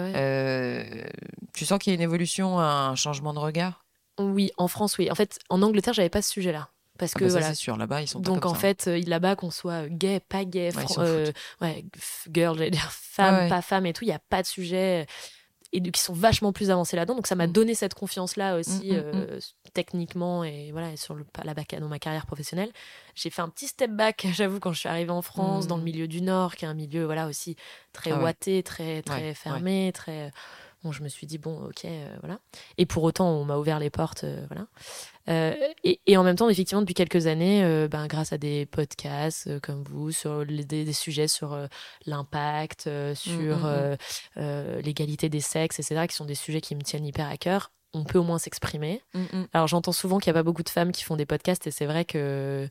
[1.53, 3.85] tu sens qu'il y a une évolution un changement de regard?
[4.19, 5.11] Oui en France oui.
[5.11, 6.69] En fait en Angleterre j'avais pas ce sujet là
[6.99, 7.49] parce ah que bah voilà.
[7.49, 10.45] c'est sûr, là-bas ils sont pas Donc en fait, euh, là-bas qu'on soit gay, pas
[10.45, 11.85] gay, euh, ouais,
[12.33, 15.07] girl, j'allais dire femme, pas femme et tout, il y a pas de sujet
[15.73, 17.17] et qui sont vachement plus avancés là-dedans.
[17.17, 17.53] Donc ça m'a mm.
[17.53, 19.41] donné cette confiance-là aussi mm, mm, euh,
[19.73, 22.71] techniquement et voilà sur le la bac dans ma carrière professionnelle.
[23.17, 25.83] J'ai fait un petit step back, j'avoue, quand je suis arrivée en France, dans le
[25.83, 27.57] milieu du Nord, qui est un milieu voilà aussi
[27.93, 30.31] très ah ouaté, très très fermé, très
[30.85, 31.87] Bon, je me suis dit bon, ok,
[32.21, 32.39] voilà.
[32.77, 34.67] Et pour autant, on m'a ouvert les portes, voilà.
[35.29, 39.47] Euh, et, en même temps, effectivement, depuis quelques années, euh, ben, grâce à des podcasts
[39.47, 41.59] euh, comme vous, sur des, sujets sur
[42.07, 43.97] l'impact, sur mmh,
[44.37, 44.79] mmh, mmh.
[44.81, 48.05] l'égalité des sexes, etc., qui sont des sujets qui me tiennent hyper à cœur, on
[48.05, 49.03] peut au moins s'exprimer.
[49.53, 51.71] Alors j'entends souvent qu'il n'y a pas beaucoup de femmes qui font des podcasts et
[51.71, 52.69] c'est vrai que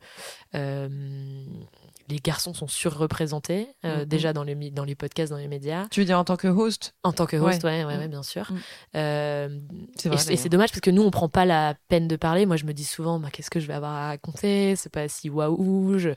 [2.10, 4.06] les garçons sont surreprésentés euh, mm-hmm.
[4.06, 5.88] déjà dans les, dans les podcasts, dans les médias.
[5.90, 6.96] Tu veux dire en tant que host?
[7.04, 8.52] En tant que host, ouais, ouais, ouais, bien sûr.
[8.52, 8.58] Mm.
[8.96, 9.60] Euh,
[10.30, 12.46] et c'est dommage parce que nous, on prend pas la peine de parler.
[12.46, 14.76] Moi, je me dis souvent, bah, qu'est-ce que je vais avoir à raconter?
[14.76, 15.98] C'est pas si waouh.
[15.98, 16.10] Je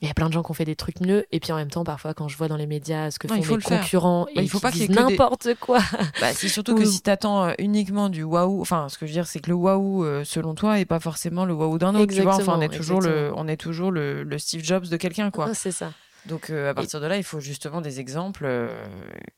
[0.00, 1.26] il y a plein de gens qui ont fait des trucs mieux.
[1.32, 3.34] Et puis en même temps parfois quand je vois dans les médias ce que font
[3.34, 5.80] les concurrents bah, et il faut pas qu'ils n'importe quoi.
[6.20, 9.14] Bah, c'est surtout que si t'attends euh, uniquement du waouh enfin ce que je veux
[9.14, 12.12] dire c'est que le waouh euh, selon toi est pas forcément le waouh d'un autre
[12.12, 12.36] tu vois.
[12.36, 15.48] Enfin on est toujours le on est toujours le, le, Steve Jobs de quelqu'un quoi.
[15.50, 15.92] Ah, c'est ça.
[16.26, 18.46] Donc euh, à partir de là, il faut justement des exemples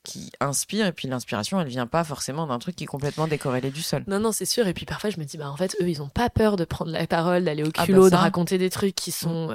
[0.03, 0.87] qui inspirent.
[0.87, 4.03] Et puis l'inspiration, elle vient pas forcément d'un truc qui est complètement décorrélé du sol.
[4.07, 4.67] Non non, c'est sûr.
[4.67, 6.65] Et puis parfois je me dis bah en fait eux ils ont pas peur de
[6.65, 9.49] prendre la parole, d'aller au ah, bah culot, de raconter des trucs qui sont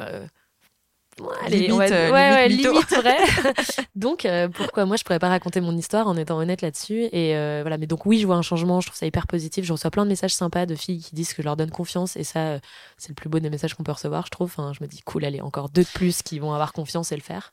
[1.48, 3.16] limite, ouais, ouais, limite, vrai.
[3.94, 7.78] donc pourquoi moi je pourrais pas raconter mon histoire en étant honnête là-dessus et voilà.
[7.78, 8.80] Mais donc oui je vois un changement.
[8.80, 9.64] Je trouve ça hyper positif.
[9.64, 12.16] Je reçois plein de messages sympas de filles qui disent que je leur donne confiance
[12.16, 12.58] et ça
[12.98, 14.48] c'est le plus beau des messages qu'on peut recevoir je trouve.
[14.56, 17.16] Enfin, je me dis cool allez encore deux de plus qui vont avoir confiance et
[17.16, 17.52] le faire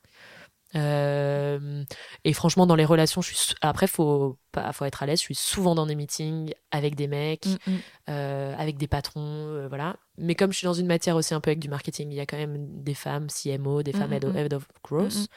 [0.76, 1.84] euh,
[2.24, 5.20] et franchement, dans les relations, je suis après faut pas, faut être à l'aise.
[5.20, 7.78] Je suis souvent dans des meetings avec des mecs, mm, mm.
[8.10, 9.96] Euh, avec des patrons, euh, voilà.
[10.18, 12.20] Mais comme je suis dans une matière aussi un peu avec du marketing, il y
[12.20, 15.28] a quand même des femmes CMO, des femmes mm, head, of, growth.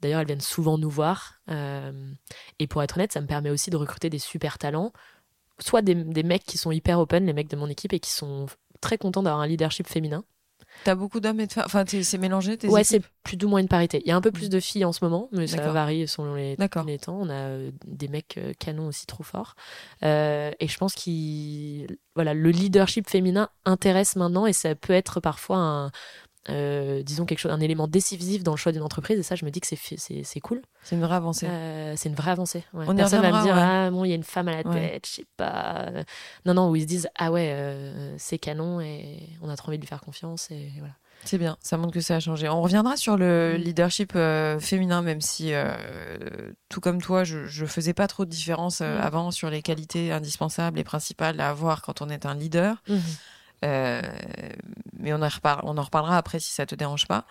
[0.00, 1.40] D'ailleurs, elles viennent souvent nous voir.
[1.48, 4.92] et pour être honnête, ça me permet aussi de recruter des super talents,
[5.58, 8.10] soit des, des mecs qui sont hyper open, les mecs de mon équipe, et qui
[8.10, 8.46] sont
[8.80, 10.24] très contents d'avoir un leadership féminin.
[10.84, 11.64] T'as beaucoup d'hommes et de femmes?
[11.66, 14.00] Enfin, c'est mélangé tes Ouais, c'est plus ou moins une parité.
[14.04, 16.34] Il y a un peu plus de filles en ce moment, mais ça varie selon
[16.34, 17.18] les, les temps.
[17.20, 19.56] On a euh, des mecs euh, canons aussi trop forts.
[20.02, 25.20] Euh, et je pense que voilà, le leadership féminin intéresse maintenant et ça peut être
[25.20, 25.90] parfois un,
[26.48, 29.18] euh, disons quelque chose, un élément décisif dans le choix d'une entreprise.
[29.18, 29.78] Et ça, je me dis que c'est
[30.24, 30.62] c'est cool.
[30.82, 31.46] C'est une vraie avancée.
[31.46, 32.64] Euh, c'est une vraie avancée.
[32.72, 35.06] On Personne va me dire ah bon, il y a une femme à la tête,
[35.06, 35.90] je sais pas.
[36.46, 39.68] Non non, où ils se disent ah ouais, euh, c'est canon et on a trop
[39.68, 40.94] envie de lui faire confiance et voilà.
[41.26, 42.48] C'est bien, ça montre que ça a changé.
[42.48, 43.62] On reviendra sur le mm.
[43.62, 44.12] leadership
[44.58, 45.52] féminin, même si,
[46.70, 48.84] tout comme toi, je, je faisais pas trop de différence mm.
[48.84, 52.82] avant sur les qualités indispensables et principales à avoir quand on est un leader.
[52.88, 53.18] Mm-hmm.
[53.64, 54.02] Euh,
[54.98, 55.28] mais on en,
[55.62, 57.24] on en reparlera après si ça te dérange pas.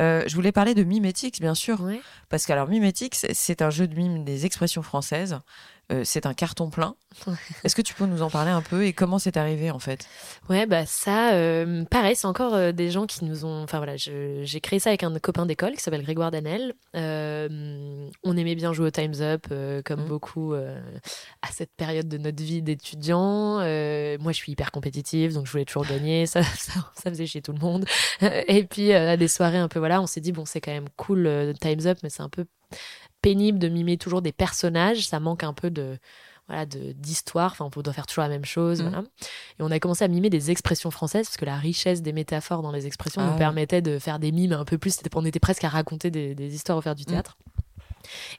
[0.00, 1.80] Euh, je voulais parler de Mimetix, bien sûr,
[2.28, 5.38] parce que alors Mimetix, c'est un jeu de mime des expressions françaises.
[5.92, 6.94] Euh, c'est un carton plein.
[7.62, 10.08] Est-ce que tu peux nous en parler un peu et comment c'est arrivé en fait?
[10.48, 13.62] Ouais, bah ça, euh, pareil, c'est encore euh, des gens qui nous ont.
[13.62, 16.74] Enfin voilà, j'ai créé ça avec un copain d'école qui s'appelle Grégoire Danel.
[16.94, 19.46] on aimait bien jouer au Times Up,
[19.84, 20.08] comme mmh.
[20.08, 23.58] beaucoup à cette période de notre vie d'étudiant.
[23.58, 26.26] moi, je suis hyper compétitive, donc je voulais toujours gagner.
[26.26, 27.84] Ça, ça, ça faisait chez tout le monde.
[28.22, 30.88] et puis à des soirées un peu voilà, on s'est dit bon, c'est quand même
[30.96, 32.46] cool Times Up, mais c'est un peu
[33.24, 35.08] pénible de mimer toujours des personnages.
[35.08, 35.98] Ça manque un peu de
[36.46, 39.02] voilà de d'histoire enfin on doit faire toujours la même chose mmh.
[39.58, 42.60] et on a commencé à mimer des expressions françaises parce que la richesse des métaphores
[42.60, 45.40] dans les expressions nous ah permettait de faire des mimes un peu plus on était
[45.40, 47.22] presque à raconter des, des histoires au faire du mmh.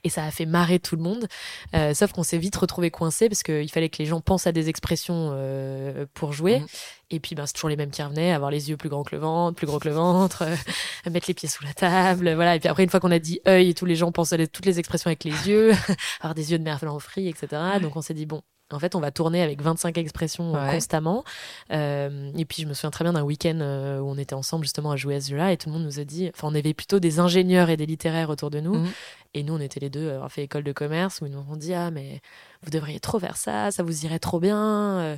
[0.04, 1.26] Et ça a fait marrer tout le monde.
[1.74, 4.52] Euh, sauf qu'on s'est vite retrouvé coincé parce qu'il fallait que les gens pensent à
[4.52, 6.60] des expressions euh, pour jouer.
[6.60, 6.66] Mhm.
[7.10, 9.14] Et puis, ben, c'est toujours les mêmes qui revenaient avoir les yeux plus grands que
[9.14, 10.56] le ventre, plus gros que le ventre, euh,
[11.10, 12.32] mettre les pieds sous la table.
[12.34, 12.56] Voilà.
[12.56, 14.66] Et puis après, une fois qu'on a dit œil, tous les gens pensaient à toutes
[14.66, 15.72] les expressions avec les yeux,
[16.20, 17.78] avoir des yeux de merveille frit, etc.
[17.80, 21.24] Donc, on s'est dit, bon, en fait, on va tourner avec 25 expressions constamment.
[21.70, 23.58] Euh, et puis, je me souviens très bien d'un week-end
[24.00, 26.04] où on était ensemble justement à jouer à jeu-là et tout le monde nous a
[26.04, 28.74] dit, enfin, on avait plutôt des ingénieurs et des littéraires autour de nous.
[28.74, 28.88] Mhm.
[29.36, 31.56] Et nous, on était les deux, on fait école de commerce, où ils nous ont
[31.56, 32.22] dit Ah, mais
[32.62, 34.98] vous devriez trop faire ça, ça vous irait trop bien.
[34.98, 35.16] Euh.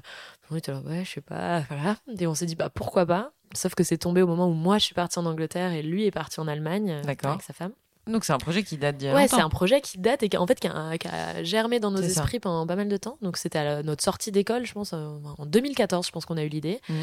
[0.50, 1.96] On était là, ouais, je sais pas, voilà.
[2.18, 3.30] Et on s'est dit Bah, pourquoi pas?
[3.54, 6.04] Sauf que c'est tombé au moment où moi, je suis partie en Angleterre et lui
[6.04, 7.72] est parti en Allemagne euh, avec sa femme.
[8.08, 10.36] Donc c'est un projet qui date d'il Ouais, c'est un projet qui date et qui,
[10.36, 13.18] en fait, qui a, germé dans nos esprits pendant pas mal de temps.
[13.22, 16.42] Donc c'était à notre sortie d'école, je pense, euh, en 2014, je pense qu'on a
[16.42, 16.80] eu l'idée.
[16.88, 16.94] Mmh.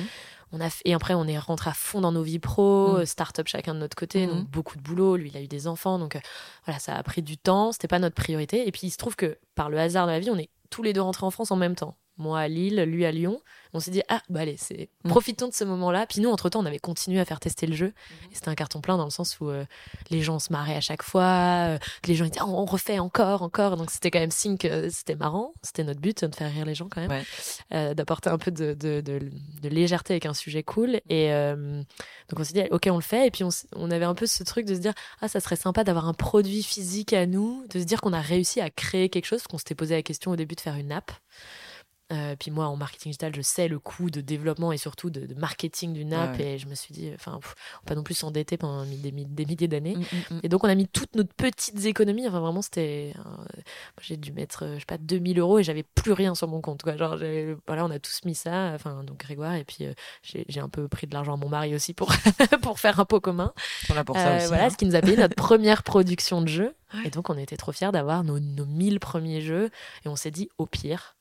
[0.52, 3.06] On a et après, on est rentré à fond dans nos vies pro, mmh.
[3.06, 4.30] start-up chacun de notre côté, mmh.
[4.30, 5.16] donc beaucoup de boulot.
[5.16, 6.20] Lui, il a eu des enfants, donc euh,
[6.66, 7.72] voilà, ça a pris du temps.
[7.72, 8.68] C'était pas notre priorité.
[8.68, 10.84] Et puis il se trouve que par le hasard de la vie, on est tous
[10.84, 11.96] les deux rentrés en France en même temps.
[12.18, 13.42] Moi à Lille, lui à Lyon.
[13.74, 15.10] On s'est dit ah bah allez c'est mm.
[15.10, 16.06] profitons de ce moment-là.
[16.08, 17.88] Puis nous entre temps on avait continué à faire tester le jeu.
[17.88, 18.32] Mm-hmm.
[18.32, 19.66] et c'était un carton plein dans le sens où euh,
[20.10, 23.42] les gens se marraient à chaque fois euh, les gens disaient oh, on refait encore
[23.42, 23.76] encore.
[23.76, 25.54] Donc c'était quand même signe que c'était marrant.
[25.62, 27.24] C'était notre but de faire rire les gens quand même.
[27.74, 31.02] Euh, d'apporter un peu de, de, de, légèreté avec un sujet cool.
[31.10, 31.30] Et
[32.30, 33.28] donc on s'est dit ok on le fait.
[33.28, 35.58] Et puis on, on, avait un peu ce truc de se dire ah ça serait
[35.58, 39.10] sympa d'avoir un produit physique à nous de se dire qu'on a réussi à créer
[39.10, 41.12] quelque chose qu'on s'était posé la question au début de faire une app
[42.12, 45.34] euh, puis moi, en marketing digital, je sais le coût de développement et surtout de,
[45.36, 46.40] marketing d'une app.
[46.40, 49.68] Et je me suis dit, enfin, on pas non plus s'endetter pendant des, des milliers
[49.68, 49.96] d'années.
[49.96, 50.40] Mm, mm, mm.
[50.44, 52.28] Et donc, on a mis toutes nos petites économies.
[52.28, 53.14] Enfin, vraiment, c'était.
[53.18, 53.62] Euh,
[54.02, 56.84] j'ai dû mettre, je sais pas, 2000 euros et j'avais plus rien sur mon compte.
[56.84, 56.96] Quoi.
[56.96, 57.18] Genre,
[57.66, 58.74] voilà, on a tous mis ça.
[58.76, 59.56] Enfin, donc Grégoire.
[59.56, 62.14] Et puis, euh, j'ai un peu pris de l'argent à mon mari aussi pour,
[62.62, 63.52] pour faire un pot commun.
[63.88, 64.70] Voilà, pour ça aussi, voilà, hein.
[64.70, 66.76] ce qui nous a payé notre première production de jeu.
[67.04, 69.72] Et donc, on était trop fiers d'avoir nos, nos 1000 premiers jeux.
[70.06, 71.16] Et on s'est dit, au pire,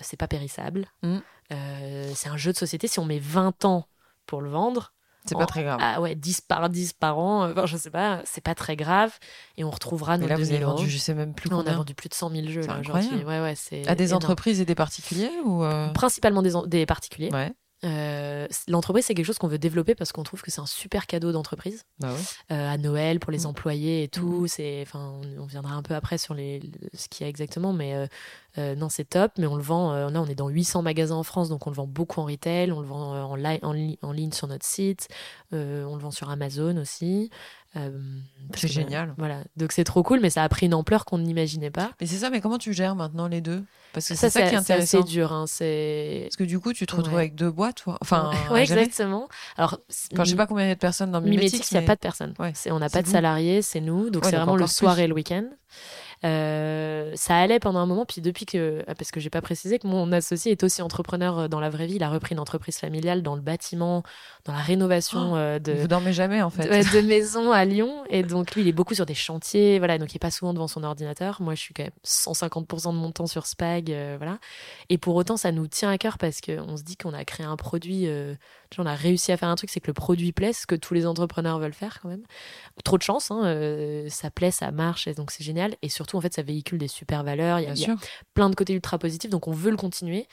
[0.00, 0.86] c'est pas périssable.
[1.02, 1.18] Mm.
[1.52, 2.88] Euh, c'est un jeu de société.
[2.88, 3.86] Si on met 20 ans
[4.26, 4.92] pour le vendre,
[5.24, 5.78] c'est pas très grave.
[5.82, 9.18] Ah ouais, 10 par 10 par an, enfin, je sais pas, c'est pas très grave.
[9.56, 11.94] Et on retrouvera nos là, vous avez vendu, je sais même plus On a vendu
[11.94, 12.62] plus de 100 000 jeux.
[12.62, 17.30] Là, ouais, ouais, à des entreprises et des particuliers ou euh Principalement des, des particuliers.
[17.30, 17.52] Ouais.
[17.84, 21.06] Euh, l'entreprise, c'est quelque chose qu'on veut développer parce qu'on trouve que c'est un super
[21.06, 21.84] cadeau d'entreprise.
[22.02, 22.08] Euh,
[22.48, 23.46] à Noël, pour les mmh.
[23.46, 24.42] employés et tout.
[24.42, 24.48] Mmh.
[24.48, 26.60] C'est, enfin, on, viendra un peu après sur les,
[26.94, 28.08] ce qu'il y a exactement, mais
[28.56, 29.92] euh, non, c'est top, mais on le vend.
[30.08, 32.72] là, on est dans 800 magasins en France, donc on le vend beaucoup en retail,
[32.72, 35.08] on le vend en, en, ligne sur notre site,
[35.52, 35.56] on
[35.94, 37.30] le vend sur Amazon aussi.
[38.54, 39.14] c'est génial.
[39.18, 41.90] Voilà, donc c'est trop cool, mais ça a pris une ampleur qu'on n'imaginait pas.
[42.00, 43.64] Mais c'est ça, mais comment tu gères maintenant les deux?
[43.92, 45.02] Parce que c'est ça, qui est intéressant.
[45.02, 46.22] C'est dur, hein, c'est.
[46.24, 47.98] Parce que du coup, tu te retrouves avec deux boîtes, toi?
[48.00, 49.28] Enfin, ouais, exactement.
[49.56, 49.78] Alors,
[50.12, 51.70] enfin, je sais pas combien il y a de personnes dans Mimétics.
[51.70, 52.34] il n'y a pas de personnes.
[52.66, 55.44] on n'a pas de salariés, c'est nous, donc c'est vraiment le soir et le week-end.
[56.24, 59.78] Euh, ça allait pendant un moment, puis depuis que, ah, parce que j'ai pas précisé
[59.78, 62.40] que mon associé est aussi entrepreneur euh, dans la vraie vie, il a repris une
[62.40, 64.02] entreprise familiale dans le bâtiment,
[64.44, 65.72] dans la rénovation oh, euh, de.
[65.72, 66.68] Vous dormez jamais en fait.
[66.68, 70.12] De, maisons à Lyon, et donc lui il est beaucoup sur des chantiers, voilà, donc
[70.12, 71.40] il est pas souvent devant son ordinateur.
[71.40, 74.38] Moi je suis quand même 150% de mon temps sur Spag, voilà.
[74.88, 77.46] Et pour autant ça nous tient à cœur parce qu'on se dit qu'on a créé
[77.46, 78.08] un produit
[78.76, 80.94] on a réussi à faire un truc, c'est que le produit plaît, ce que tous
[80.94, 82.24] les entrepreneurs veulent faire quand même.
[82.84, 85.76] Trop de chance, hein, euh, ça plaît, ça marche, et donc c'est génial.
[85.82, 87.60] Et surtout, en fait, ça véhicule des super valeurs.
[87.60, 87.96] Il y, a,
[88.34, 90.28] plein de côtés ultra positifs, donc on veut le continuer.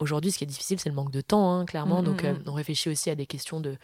[0.00, 2.02] Aujourd'hui, ce qui est difficile, c'est le manque de temps, hein, clairement.
[2.02, 2.42] Mm, donc, mm, euh, mm.
[2.46, 3.76] on réfléchit aussi à des questions de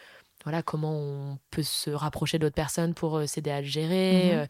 [0.43, 4.33] voilà comment on peut se rapprocher d'autres personnes pour euh, s'aider à le gérer.
[4.33, 4.47] Mm-hmm.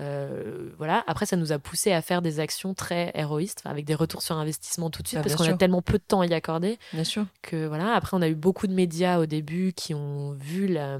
[0.00, 1.04] Euh, voilà.
[1.06, 4.36] Après, ça nous a poussé à faire des actions très héroïstes, avec des retours sur
[4.36, 6.78] investissement tout de suite, ah, parce qu'on a tellement peu de temps à y accorder.
[6.92, 7.26] Bien sûr.
[7.42, 7.94] Que voilà.
[7.94, 10.98] Après, on a eu beaucoup de médias au début qui ont vu la.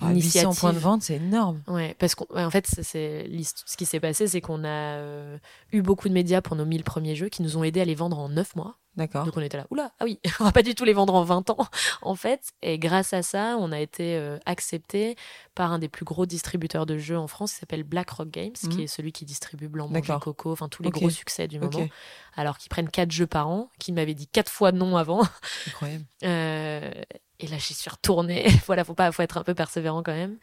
[0.00, 0.58] Ah, initiative.
[0.60, 1.62] points de vente, c'est énorme.
[1.66, 5.38] Ouais, parce qu'en fait, c'est ce qui s'est passé, c'est qu'on a euh,
[5.72, 7.94] eu beaucoup de médias pour nos 1000 premiers jeux qui nous ont aidé à les
[7.94, 8.76] vendre en 9 mois.
[8.98, 9.24] D'accord.
[9.24, 11.22] Donc on était là, oula, ah oui, on va pas du tout les vendre en
[11.22, 11.66] 20 ans,
[12.02, 12.50] en fait.
[12.62, 15.14] Et grâce à ça, on a été euh, accepté
[15.54, 18.66] par un des plus gros distributeurs de jeux en France, qui s'appelle BlackRock Games, qui
[18.66, 18.80] mhm.
[18.80, 21.86] est celui qui distribue Blanc Manger Coco, enfin tous les gros succès du moment.
[22.34, 25.22] Alors qu'ils prennent 4 jeux par an, qui m'avaient dit 4 fois non avant.
[25.68, 26.04] Incroyable.
[26.24, 26.90] Euh,
[27.38, 28.48] et là, j'y suis retournée.
[28.66, 30.38] voilà, faut pas, faut être un peu persévérant quand même.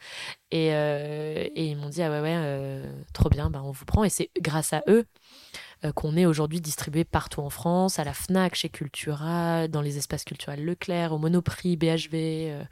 [0.50, 2.82] Et, euh, et ils m'ont dit ah ouais ouais,
[3.12, 4.02] trop bien, bah on vous prend.
[4.02, 8.12] Et c'est grâce à eux euh, qu'on est aujourd'hui distribué partout en France, à la
[8.12, 12.64] FNAC, chez Cultura, dans les espaces culturels Leclerc, au Monoprix, BHV, euh,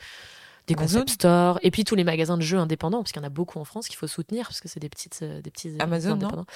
[0.66, 3.26] des concept stores, et puis tous les magasins de jeux indépendants, parce qu'il y en
[3.26, 5.72] a beaucoup en France qu'il faut soutenir, parce que c'est des petites, euh, des petits
[5.78, 6.46] Amazon, indépendants.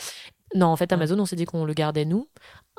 [0.55, 2.27] Non, en fait, Amazon, on s'est dit qu'on le gardait nous.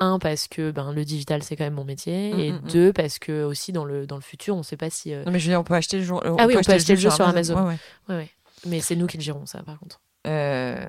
[0.00, 2.34] Un, parce que ben, le digital, c'est quand même mon métier.
[2.34, 2.70] Mm, et mm, mm.
[2.72, 5.12] deux, parce que aussi, dans le, dans le futur, on ne sait pas si.
[5.12, 6.14] Non, mais je veux dire, on peut acheter le jeu.
[6.24, 7.64] Ah oui, on peut acheter le jeu sur Amazon.
[7.64, 7.76] Ouais,
[8.08, 8.30] ouais.
[8.66, 10.00] Mais c'est nous qui le gérons, ça, par contre.
[10.26, 10.86] Euh,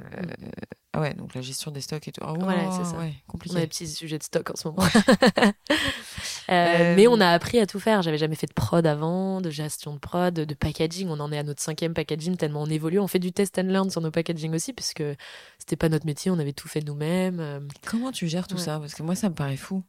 [0.94, 2.22] ah ouais, donc la gestion des stocks et tout.
[2.24, 2.98] Ah voilà, c'est ça.
[2.98, 3.56] Ouais, compliqué.
[3.56, 4.84] On a des petits sujets de stock en ce moment.
[6.50, 8.02] Euh, mais on a appris à tout faire.
[8.02, 11.08] J'avais jamais fait de prod avant, de gestion de prod, de packaging.
[11.08, 13.00] On en est à notre cinquième packaging tellement on évolue.
[13.00, 15.04] On fait du test and learn sur nos packaging aussi, puisque
[15.60, 16.30] c'était pas notre métier.
[16.30, 17.40] On avait tout fait nous-mêmes.
[17.40, 17.60] Euh.
[17.86, 18.80] Comment tu gères tout ça?
[18.80, 19.82] Parce que moi, ça me paraît fou.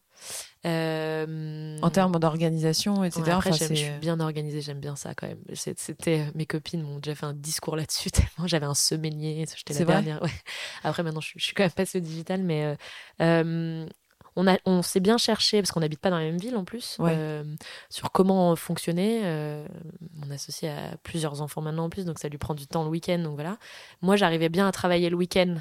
[0.65, 3.31] Euh, en termes d'organisation, etc.
[3.33, 5.43] après, je suis bien organisée, j'aime bien ça quand même.
[5.55, 9.85] C'était mes copines m'ont déjà fait un discours là-dessus tellement j'avais un semainier, j'étais la
[9.85, 10.21] dernière.
[10.85, 12.77] Après, maintenant, je, suis quand même passée au digital, mais euh,
[13.23, 13.87] euh,
[14.37, 16.65] on, a, on s'est bien cherché parce qu'on n'habite pas dans la même ville en
[16.65, 16.99] plus
[17.91, 19.21] sur comment fonctionner.
[20.15, 22.91] mon associé a plusieurs enfants maintenant en plus, donc ça lui prend du temps le
[22.91, 23.19] week-end.
[23.19, 23.59] Donc voilà.
[24.01, 25.57] Moi, j'arrivais bien à travailler le week-end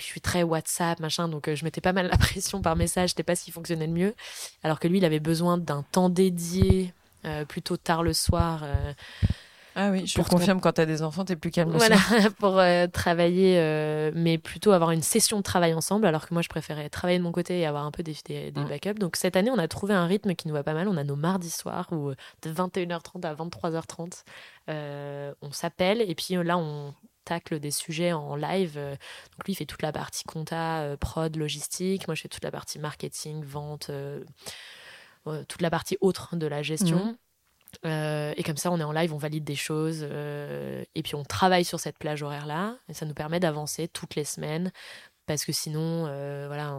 [0.00, 3.10] je suis très WhatsApp, machin, donc euh, je mettais pas mal la pression par message,
[3.10, 4.14] c'était pas ce qui fonctionnait le mieux.
[4.62, 6.92] Alors que lui, il avait besoin d'un temps dédié,
[7.24, 8.62] euh, plutôt tard le soir.
[8.64, 8.92] Euh,
[9.74, 11.98] ah oui, je confirme, quand tu as des enfants, tu es plus calme le voilà,
[12.38, 12.60] pour
[12.92, 17.20] travailler, mais plutôt avoir une session de travail ensemble, alors que moi, je préférais travailler
[17.20, 18.68] de mon côté et avoir un peu des, des, mm.
[18.68, 18.98] backups.
[18.98, 20.88] Donc cette année, on a trouvé un rythme qui nous va pas mal.
[20.88, 24.24] On a nos mardis soirs, où de 21h30 à 23h30,
[25.42, 26.92] on s'appelle, et puis là, on
[27.28, 28.74] tacle des sujets en live.
[28.76, 32.08] Euh, donc lui, il fait toute la partie compta, euh, prod, logistique.
[32.08, 34.24] Moi, je fais toute la partie marketing, vente, euh,
[35.24, 37.16] toute la partie autre de la gestion.
[37.84, 38.32] Mhm.
[38.36, 41.66] et comme ça, on est en live, on valide des choses, et puis on travaille
[41.66, 44.72] sur cette plage horaire-là, et ça nous permet d'avancer toutes les semaines,
[45.26, 46.04] parce que sinon,
[46.46, 46.74] voilà,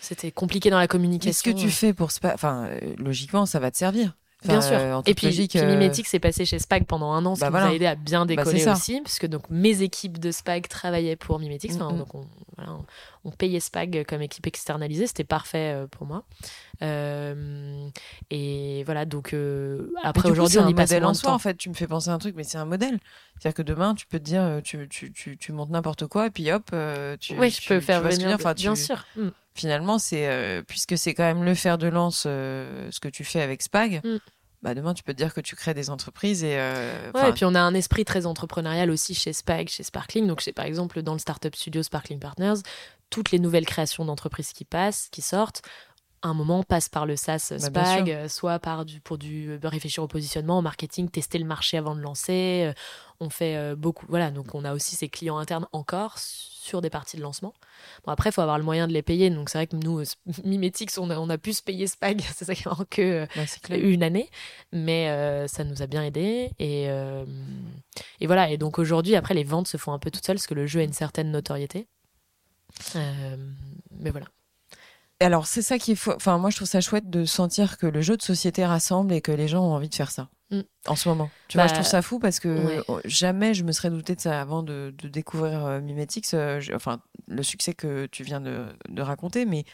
[0.00, 1.30] c'était compliqué dans la communication.
[1.30, 2.10] Qu'est-ce que tu fais pour...
[2.24, 4.12] Enfin, logiquement, ça va te servir.
[4.44, 4.76] Bien sûr.
[4.76, 7.52] Euh, et puis, logique, Mimétique s'est passé chez Spag pendant un an, ce bah qui
[7.54, 11.16] nous a aidé à bien bah, décoller aussi, puisque donc mes équipes de Spag travaillaient
[11.16, 11.76] pour Mimétique.
[11.76, 12.24] Donc on,
[12.56, 12.78] voilà,
[13.24, 16.24] on, payait Spag comme équipe externalisée, c'était parfait euh, pour moi.
[16.82, 17.88] Euh,
[18.30, 19.34] et voilà, donc
[20.02, 21.32] après aujourd'hui, on y passe en soi.
[21.32, 22.98] En fait, tu me fais penser à un truc, mais c'est un modèle.
[23.38, 26.30] C'est-à-dire que demain, tu peux te dire, tu, tu, tu, tu montes n'importe quoi, et
[26.30, 26.74] puis hop,
[27.20, 27.38] tu.
[27.38, 28.30] Oui, je peux faire venir.
[28.34, 29.04] Enfin, bien sûr.
[29.16, 33.08] Mm finalement, c'est euh, puisque c'est quand même le fer de lance euh, ce que
[33.08, 34.00] tu fais avec Spag.
[34.04, 34.18] Mm.
[34.60, 36.56] Bah demain, tu peux te dire que tu crées des entreprises et.
[36.58, 40.26] Euh, ouais, et puis on a un esprit très entrepreneurial aussi chez Spag, chez Sparkling.
[40.26, 42.60] Donc, par exemple, dans le startup studio Sparkling Partners,
[43.10, 45.62] toutes les nouvelles créations d'entreprises qui passent, qui sortent,
[46.22, 50.08] un moment passe par le SaaS bah, Spag, soit par du, pour du réfléchir au
[50.08, 52.72] positionnement, au marketing, tester le marché avant de lancer.
[53.20, 54.06] On fait beaucoup.
[54.08, 57.54] Voilà, donc on a aussi ces clients internes encore sur des parties de lancement.
[58.04, 59.30] Bon, après, il faut avoir le moyen de les payer.
[59.30, 60.02] Donc, c'est vrai que nous,
[60.44, 63.26] Mimétics, on a, on a pu se payer Spag, c'est ça qui manque que
[63.70, 64.28] une année.
[64.72, 66.50] Mais ça nous a bien aidé.
[66.58, 66.84] Et,
[68.20, 68.50] et voilà.
[68.50, 70.66] Et donc, aujourd'hui, après, les ventes se font un peu toutes seules parce que le
[70.66, 71.88] jeu a une certaine notoriété.
[72.94, 74.26] Mais voilà
[75.20, 76.08] alors, c'est ça qui est.
[76.08, 79.20] Enfin, moi, je trouve ça chouette de sentir que le jeu de société rassemble et
[79.20, 80.28] que les gens ont envie de faire ça.
[80.50, 80.60] Mm.
[80.86, 81.28] En ce moment.
[81.48, 84.20] Tu vois, je trouve bah, ça fou parce que jamais je me serais douté de
[84.20, 86.34] ça avant de, découvrir euh, Mimetix.
[86.34, 89.64] Euh, enfin, le succès que tu viens de, raconter, mais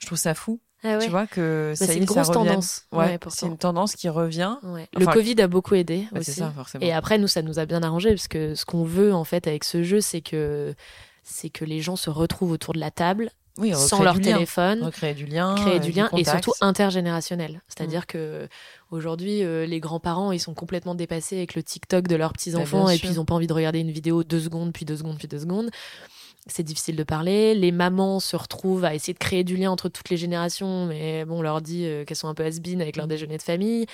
[0.00, 0.60] je trouve ça fou.
[0.84, 2.84] Ah tu vois que bah, c'est une grosse tendance.
[2.92, 4.56] Ouais, c'est une tendance qui revient.
[4.62, 6.32] le Covid a beaucoup aidé bah, aussi.
[6.32, 6.52] Ça,
[6.82, 9.46] et après, nous, ça nous a bien arrangé parce que ce qu'on veut en fait
[9.46, 10.74] avec ce jeu, c'est que
[11.26, 13.30] c'est que les gens se retrouvent autour de la table
[13.74, 17.62] sans leur téléphone, recréer du lien, créer du, lien et surtout intergénérationnel.
[17.68, 18.06] C'est-à-dire mm.
[18.06, 18.48] que
[18.90, 22.84] aujourd'hui, euh, les grands-parents, ils sont complètement dépassés avec le TikTok de leurs petits enfants
[22.84, 24.96] bah, et puis ils n'ont pas envie de regarder une vidéo deux secondes, puis deux
[24.96, 25.70] secondes, puis deux secondes.
[26.46, 27.54] C'est difficile de parler.
[27.54, 31.24] Les mamans se retrouvent à essayer de créer du lien entre toutes les générations, mais
[31.24, 33.08] bon, on leur dit euh, qu'elles sont un peu has avec leur mm.
[33.08, 33.86] déjeuner de famille.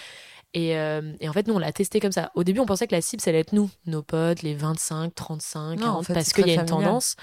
[0.56, 2.30] Euh, et, en fait, nous, on l'a testé comme ça.
[2.34, 5.14] Au début, on pensait que la cible, ça allait être nous, nos potes, les 25,
[5.14, 7.16] 35, 40, parce qu'il y a une tendance.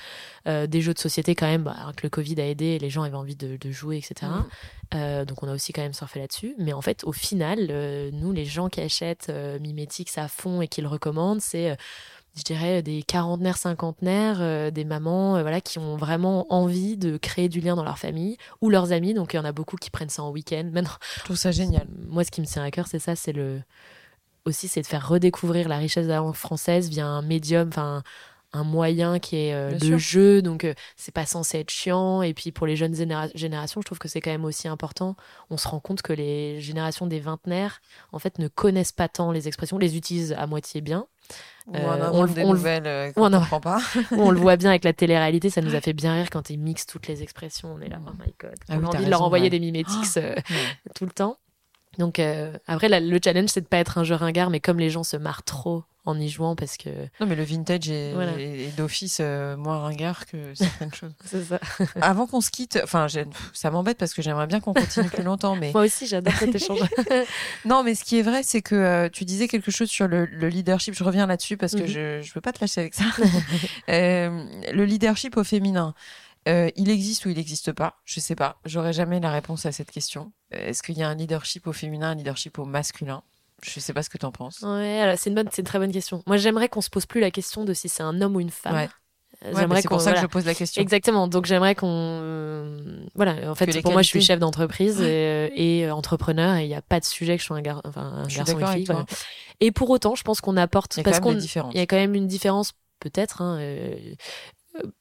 [0.48, 3.04] Euh, des jeux de société, quand même, bah, que le Covid a aidé, les gens
[3.04, 4.32] avaient envie de, jouer, etc.
[4.32, 4.46] Mm.
[4.96, 6.56] Euh, donc, on a aussi quand même surfé là-dessus.
[6.58, 7.68] Mais en fait, au final,
[8.14, 11.78] nous, les gens qui achètent Mimétics à fond et qui le recommandent, c'est
[12.40, 17.18] je dirais, des quarantenaires, cinquantenaires, euh, des mamans euh, voilà, qui ont vraiment envie de
[17.18, 19.14] créer du lien dans leur famille ou leurs amis.
[19.14, 20.70] Donc il y en a beaucoup qui prennent ça en week-end.
[20.74, 21.88] Maintenant, je trouve ça génial.
[22.08, 23.62] Moi, ce qui me tient à cœur, c'est ça, c'est le
[24.46, 28.04] aussi, c'est de faire redécouvrir la richesse de la langue française via un médium, enfin
[28.52, 30.66] un moyen qui est euh, le jeu, donc
[30.96, 32.22] c'est pas censé être chiant.
[32.22, 32.96] Et puis pour les jeunes
[33.36, 35.16] générations, je trouve que c'est quand même aussi important.
[35.50, 37.82] On se rend compte que les générations des vingtenaires,
[38.12, 41.06] en fait, ne connaissent pas tant les expressions, les utilisent à moitié bien,
[41.76, 43.80] euh, on, des nouvelles euh, on comprend pas.
[44.12, 46.58] on le voit bien avec la télé-réalité, ça nous a fait bien rire quand ils
[46.58, 47.74] mixent toutes les expressions.
[47.74, 48.56] On est là, oh my god.
[48.68, 50.36] Ah on a envie de leur envoyer des mimétiques euh,
[50.96, 51.38] tout le temps.
[51.98, 52.22] Donc
[52.68, 55.18] après, le challenge, c'est de pas être un jeu ringard, mais comme les gens se
[55.18, 56.90] marrent trop en y jouant parce que.
[57.20, 61.14] Non, mais le vintage est, d'office euh, moins ringard que certaines choses.
[61.26, 61.60] C'est ça.
[62.02, 63.08] Avant qu'on se quitte, enfin,
[63.54, 65.72] ça m'embête parce que j'aimerais bien qu'on continue plus longtemps, mais.
[65.74, 66.80] Moi aussi, j'adore cet échange.
[67.66, 70.26] non, mais ce qui est vrai, c'est que euh, tu disais quelque chose sur le,
[70.26, 70.94] leadership.
[70.94, 71.88] Je reviens là-dessus parce que mhm.
[71.88, 73.06] je ne veux pas te lâcher avec ça.
[73.90, 75.94] Euh, le leadership au féminin.
[76.46, 77.98] il existe ou il n'existe pas?
[78.06, 78.60] Je sais pas.
[78.66, 80.32] J'aurais jamais la réponse à cette question.
[80.52, 83.22] Est-ce qu'il y a un leadership au féminin, un leadership au masculin?
[83.62, 84.62] Je sais pas ce que tu en penses.
[84.62, 86.24] Ouais, c'est une bonne, c'est une très bonne question.
[86.28, 88.52] Moi, j'aimerais qu'on se pose plus la question de si c'est un homme ou une
[88.52, 88.76] femme.
[88.76, 88.90] Ouais.
[89.42, 90.82] J'aimerais c'est pour ça que je pose la question.
[90.82, 91.28] Exactement.
[91.28, 93.50] Donc j'aimerais qu'on, voilà.
[93.50, 96.82] En fait, pour moi, je suis chef d'entreprise et, euh, entrepreneur et il n'y a
[96.82, 97.82] pas de sujet que je sois un, gar...
[97.86, 98.88] enfin, un garçon et fille.
[99.62, 102.28] Et pour autant, je pense qu'on apporte parce qu'on, il y a quand même une
[102.28, 103.42] différence peut-être.
[103.42, 103.96] Hein, euh,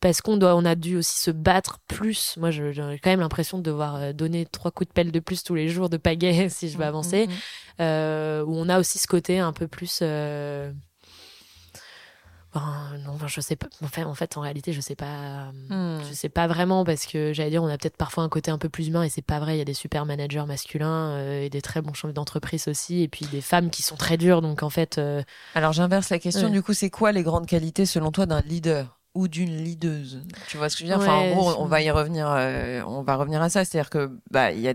[0.00, 2.36] parce qu'on doit, on a dû aussi se battre plus.
[2.38, 5.42] Moi, j'ai quand même l'impression de devoir euh, donner trois coups de pelle de plus
[5.42, 7.26] tous les jours de pagaie si je veux mmh, avancer.
[7.26, 7.34] Mmh, mmh.
[7.80, 10.00] Euh, où on a aussi ce côté un peu plus.
[10.02, 10.72] Euh...
[12.54, 13.68] non, je sais pas.
[13.82, 15.52] En fait, en fait, en réalité, je sais pas.
[15.70, 18.58] Je sais pas vraiment parce que j'allais dire, on a peut-être parfois un côté un
[18.58, 19.56] peu plus humain et c'est pas vrai.
[19.56, 23.02] Il y a des super managers masculins euh, et des très bons chefs d'entreprise aussi,
[23.02, 24.40] et puis des femmes qui sont très dures.
[24.40, 25.00] Donc en fait.
[25.54, 26.48] Alors j'inverse la question.
[26.48, 28.97] Du coup, c'est quoi les grandes qualités selon toi d'un leader?
[29.14, 30.22] Ou d'une leaduse.
[30.48, 30.98] Tu vois ce que je veux dire?
[30.98, 32.28] Enfin, en gros, on va y revenir.
[32.30, 33.64] Euh, on va revenir à ça.
[33.64, 34.74] C'est-à-dire que bah il y a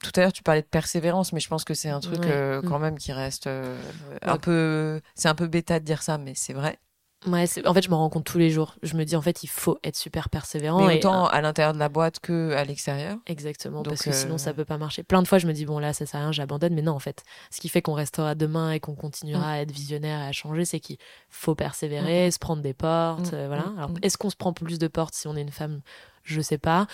[0.00, 2.62] tout à l'heure tu parlais de persévérance, mais je pense que c'est un truc euh,
[2.62, 2.82] quand mm.
[2.82, 3.76] même qui reste euh,
[4.22, 5.00] un peu.
[5.14, 6.78] C'est un peu bêta de dire ça, mais c'est vrai.
[7.26, 8.76] Ouais, en fait, je me rends compte tous les jours.
[8.82, 10.86] Je me dis, en fait, il faut être super persévérant.
[10.86, 13.18] Mais autant à l'intérieur de la boîte que à l'extérieur.
[13.26, 15.02] Exactement, parce que sinon, ça peut pas marcher.
[15.02, 16.74] Plein de fois, je me dis, bon, là, ça sert à rien, j'abandonne.
[16.74, 19.52] Mais non, en fait, ce qui fait qu'on restera demain et qu'on continuera mm.
[19.52, 20.98] à être visionnaire et à changer, c'est qu'il
[21.30, 22.30] faut persévérer, mm.
[22.30, 23.32] se prendre des portes.
[23.32, 23.36] Mm.
[23.36, 23.64] Euh, voilà.
[23.76, 25.80] Alors, est-ce qu'on se prend plus de portes si on est une femme?
[26.22, 26.86] Je sais pas.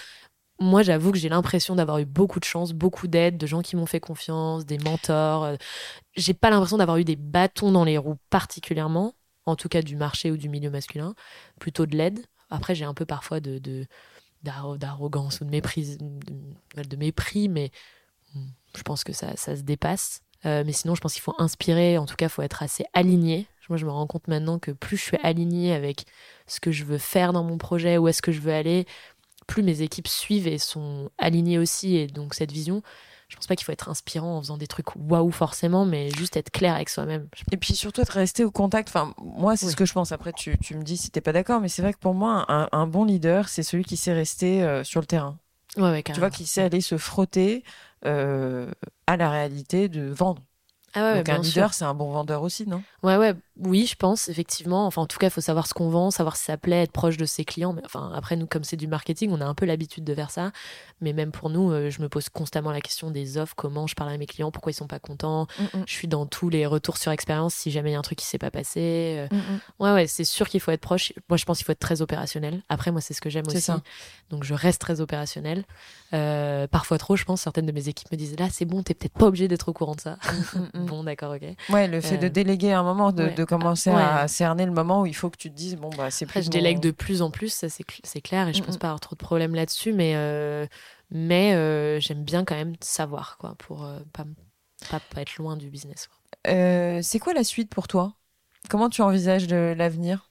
[0.63, 3.77] Moi, j'avoue que j'ai l'impression d'avoir eu beaucoup de chance, beaucoup d'aide, de gens qui
[3.77, 5.45] m'ont fait confiance, des mentors.
[5.45, 5.57] Euh,
[6.17, 9.15] j'ai pas l'impression d'avoir eu des bâtons dans les roues particulièrement
[9.47, 11.15] en tout cas du marché ou du milieu masculin,
[11.59, 12.21] plutôt de l'aide.
[12.51, 13.87] Après, j'ai un peu parfois de,
[14.43, 17.71] d'arrogance ou de méprise, de, mépris, mais
[18.35, 20.23] hmm, je pense que ça, ça se dépasse.
[20.47, 22.85] Euh, mais sinon, je pense qu'il faut inspirer, en tout cas, il faut être assez
[22.95, 23.47] aligné.
[23.71, 26.05] Moi, je me rends compte maintenant que plus je suis aligné avec
[26.49, 28.85] ce que je veux faire dans mon projet, où est-ce que je veux aller,
[29.47, 32.83] plus mes équipes suivent et sont alignées aussi, et donc cette vision,
[33.31, 36.37] je pense pas qu'il faut être inspirant en faisant des trucs waouh forcément, mais juste
[36.37, 37.29] être clair avec soi-même.
[37.53, 38.89] Et puis surtout être resté au contact.
[38.89, 40.11] Enfin, moi, c'est ce que je pense.
[40.11, 42.45] Après, tu, tu me dis si t'es pas d'accord, mais c'est vrai que pour moi,
[42.49, 45.39] un, un bon leader, c'est celui qui sait rester euh, sur le terrain.
[45.77, 47.63] Ouais, ouais, tu vois, qui sait aller se frotter
[48.05, 48.69] euh,
[49.07, 50.43] à la réalité de vendre.
[50.95, 52.83] Ah ouais, Donc un leader, c'est un bon vendeur aussi, non?
[53.05, 53.35] Ouais, ouais.
[53.63, 54.87] Oui, je pense, effectivement.
[54.87, 56.93] Enfin, en tout cas, il faut savoir ce qu'on vend, savoir si ça plaît, être
[56.93, 57.73] proche de ses clients.
[57.73, 60.31] Mais, enfin, après, nous, comme c'est du marketing, on a un peu l'habitude de faire
[60.31, 60.53] ça.
[61.01, 63.95] Mais même pour nous, euh, je me pose constamment la question des offres, comment je
[63.95, 65.47] parle à mes clients, pourquoi ils sont pas contents?
[65.59, 65.85] Mm, mm.
[65.87, 68.19] Je suis dans tous les retours sur expérience si jamais il y a un truc
[68.19, 69.29] qui s'est pas passé.
[69.31, 69.35] Euh.
[69.35, 71.13] Mm, ouais, ouais, c'est sûr qu'il faut être proche.
[71.29, 72.63] Moi, je pense qu'il faut être très opérationnel.
[72.69, 73.73] Après, moi, c'est ce que j'aime aussi.
[74.31, 75.65] Donc, je reste très opérationnel.
[76.13, 77.43] Euh, parfois trop, je pense.
[77.43, 79.73] Certaines de mes équipes me disent là, c'est bon, t'es peut-être pas obligé d'être au
[79.73, 80.19] courant de ça.
[80.75, 81.43] bon, d'accord, ok.
[81.69, 85.07] Ouais, le fait de déléguer un moment, de, de commencer à cerner le moment où
[85.07, 86.45] il faut que tu te dises bon bah c'est plus.
[86.45, 89.15] je délègue de plus en plus, ça c'est clair et je pense pas avoir trop
[89.15, 90.67] de problèmes là-dessus, mais euh,
[91.11, 94.25] mais euh, j'aime bien quand même savoir quoi pour euh, pas,
[94.89, 96.09] pas, être loin du business.
[96.45, 98.15] c'est quoi la suite pour toi?
[98.69, 100.31] Comment tu envisages l'avenir?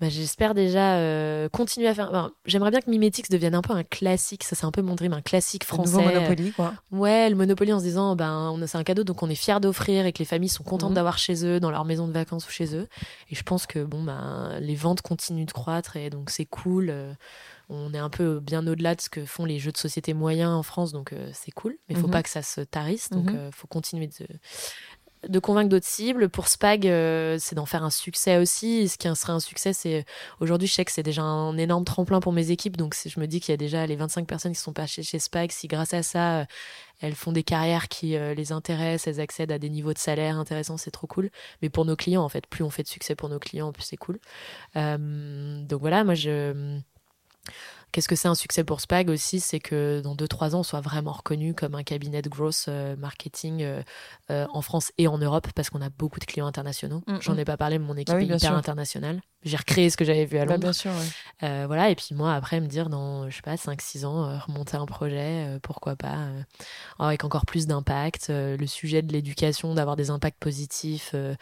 [0.00, 2.30] Bah, j'espère déjà euh, continuer à faire.
[2.46, 4.44] J'aimerais bien que Mimetix devienne un peu un classique.
[4.44, 6.02] Ça, c'est un peu mon dream, un classique français.
[6.02, 6.72] Le Monopoly, quoi.
[6.90, 10.06] Ouais, le Monopoly en se disant, ben, c'est un cadeau, donc on est fier d'offrir
[10.06, 10.94] et que les familles sont contentes mhm.
[10.94, 12.88] d'avoir chez eux, dans leur maison de vacances ou chez eux.
[13.28, 16.88] Et je pense que bon, ben, les ventes continuent de croître et donc c'est cool.
[16.88, 17.12] Euh,
[17.68, 20.50] on est un peu bien au-delà de ce que font les jeux de société moyens
[20.50, 21.76] en France, donc euh, c'est cool.
[21.88, 22.12] Mais il faut mhm.
[22.12, 23.52] pas que ça se tarisse, donc il mhm.
[23.52, 24.26] faut continuer de,
[25.28, 26.28] de convaincre d'autres cibles.
[26.28, 28.88] Pour Spag, euh, c'est d'en faire un succès aussi.
[28.88, 30.04] Ce qui serait un succès, c'est
[30.40, 32.76] aujourd'hui, je sais que c'est déjà un énorme tremplin pour mes équipes.
[32.76, 35.18] Donc, je me dis qu'il y a déjà les 25 personnes qui sont passées chez
[35.18, 35.50] Spag.
[35.52, 36.44] Si grâce à ça, euh,
[37.00, 40.38] elles font des carrières qui euh, les intéressent, elles accèdent à des niveaux de salaire
[40.38, 41.30] intéressants, c'est trop cool.
[41.62, 43.84] Mais pour nos clients, en fait, plus on fait de succès pour nos clients, plus
[43.84, 44.18] c'est cool.
[44.74, 46.80] donc voilà, moi, je
[47.92, 50.80] Qu'est-ce que c'est un succès pour Spag aussi C'est que dans 2-3 ans, on soit
[50.80, 53.82] vraiment reconnu comme un cabinet de growth euh, marketing euh,
[54.30, 57.02] euh, en France et en Europe parce qu'on a beaucoup de clients internationaux.
[57.06, 57.38] Mm, J'en mm.
[57.40, 60.26] ai pas parlé, mais mon équipe bah est hyper internationale j'ai recréé ce que j'avais
[60.26, 60.64] vu à bah, Londres.
[60.64, 60.90] bien sûr,
[61.42, 64.76] euh, voilà, et puis moi, après, me dire dans, je sais pas, 5-6 ans, remonter
[64.76, 66.28] un projet, pourquoi pas,
[66.98, 68.26] avec encore plus d'impact.
[68.28, 71.36] le sujet de l'éducation, d'avoir des impacts positifs, de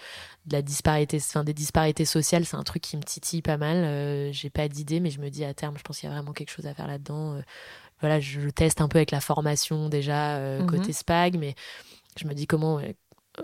[0.49, 4.32] la disparité, enfin, des disparités sociales, c'est un truc qui me titille pas mal.
[4.32, 6.32] j'ai pas d'idée, mais je me dis à terme, je pense qu'il y a vraiment
[6.39, 7.41] quelque chose à faire là-dedans.
[8.01, 10.66] voilà, je, teste un peu avec la formation déjà, mhm.
[10.66, 11.55] côté SPAG, mais
[12.16, 12.80] je me dis comment.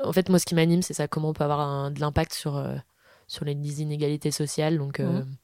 [0.02, 2.32] en fait, moi, ce qui m'anime, c'est ça, comment on peut avoir un, de l'impact
[2.32, 2.62] sur
[3.26, 4.78] sur les inégalités sociales.
[4.78, 5.36] Donc, euh, mhm.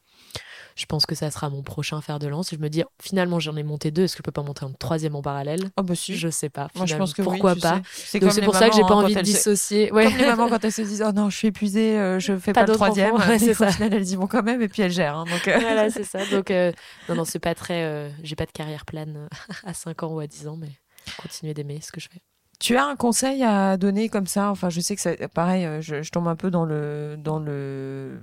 [0.81, 2.51] Je pense que ça sera mon prochain fer de lance.
[2.53, 4.05] je me dis, finalement, j'en ai monté deux.
[4.05, 6.17] Est-ce que je peux pas monter un troisième en parallèle oh bah si.
[6.17, 6.69] Je sais pas.
[6.75, 7.83] Moi, je pense que pourquoi pas.
[7.93, 9.93] C'est pour ça que j'ai pas hein, envie de dissocier.
[9.93, 10.05] Ouais.
[10.05, 12.55] Comme les mamans quand elles se disent, oh non, je suis épuisée, euh, je fais
[12.55, 13.15] pas, le troisième.
[13.39, 13.71] c'est ça.
[13.71, 15.19] Final, elles quand même, et puis elles gèrent.
[15.19, 15.59] Hein, donc, euh.
[15.61, 16.19] Voilà, c'est ça.
[16.31, 18.11] Donc, non, non, c'est pas très.
[18.23, 19.29] j'ai pas de carrière plane
[19.65, 20.71] à 5 ans ou à 10 ans, mais
[21.19, 22.23] continuer d'aimer ce que je fais.
[22.61, 24.51] Tu as un conseil à donner comme ça?
[24.51, 28.21] Enfin, je sais que c'est pareil, euh, je, tombe un peu dans le dans le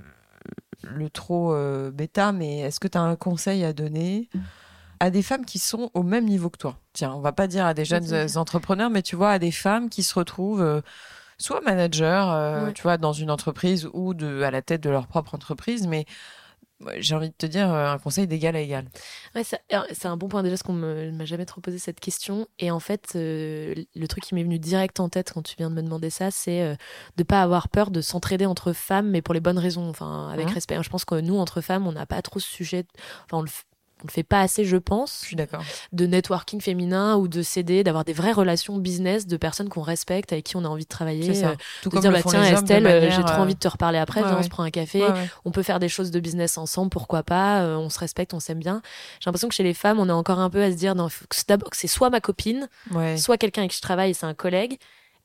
[0.96, 4.30] le trop euh, bêta, mais est-ce que tu as un conseil à donner
[5.00, 6.80] à des femmes qui sont au même niveau que toi?
[6.94, 9.90] Tiens, on va pas dire à des jeunes entrepreneurs, mais tu vois, à des femmes
[9.90, 10.82] qui se retrouvent euh,
[11.38, 15.36] soit manager, tu vois, dans une entreprise ou de à la tête de leur propre
[15.36, 16.06] entreprise, mais
[17.00, 18.86] j'ai envie de te dire euh, un conseil d'égal à égal.
[19.36, 22.48] Ouais, c'est un bon point déjà, parce qu'on ne m'a jamais trop posé cette question.
[22.60, 25.70] Et en fait, euh, le truc qui m'est venu direct en tête quand tu viens
[25.70, 26.76] de me demander ça, c'est euh,
[27.18, 30.50] de pas avoir peur de s'entraider entre femmes, mais pour les bonnes raisons, enfin, avec
[30.50, 30.54] mmh.
[30.54, 30.84] respect.
[30.84, 32.86] Je pense que nous, entre femmes, on n'a pas trop ce sujet.
[33.26, 33.50] Enfin, on le,
[34.04, 35.20] on ne fait pas assez, je pense.
[35.22, 35.64] Je suis d'accord.
[35.92, 40.32] De networking féminin ou de s'aider, d'avoir des vraies relations business de personnes qu'on respecte,
[40.32, 41.34] avec qui on a envie de travailler.
[41.34, 41.50] Ça.
[41.50, 44.22] Euh, Tout comme dire, bah, tiens, Estelle, euh, j'ai trop envie de te reparler après,
[44.24, 45.04] on se prend un café,
[45.46, 48.40] on peut faire des choses de business ensemble, pourquoi pas, euh, on se respecte, on
[48.40, 48.82] s'aime bien.
[49.20, 51.08] J'ai l'impression que chez les femmes, on est encore un peu à se dire, non,
[51.08, 51.36] que
[51.74, 52.70] c'est soit ma copine,
[53.18, 54.78] soit quelqu'un avec qui je travaille et c'est un collègue,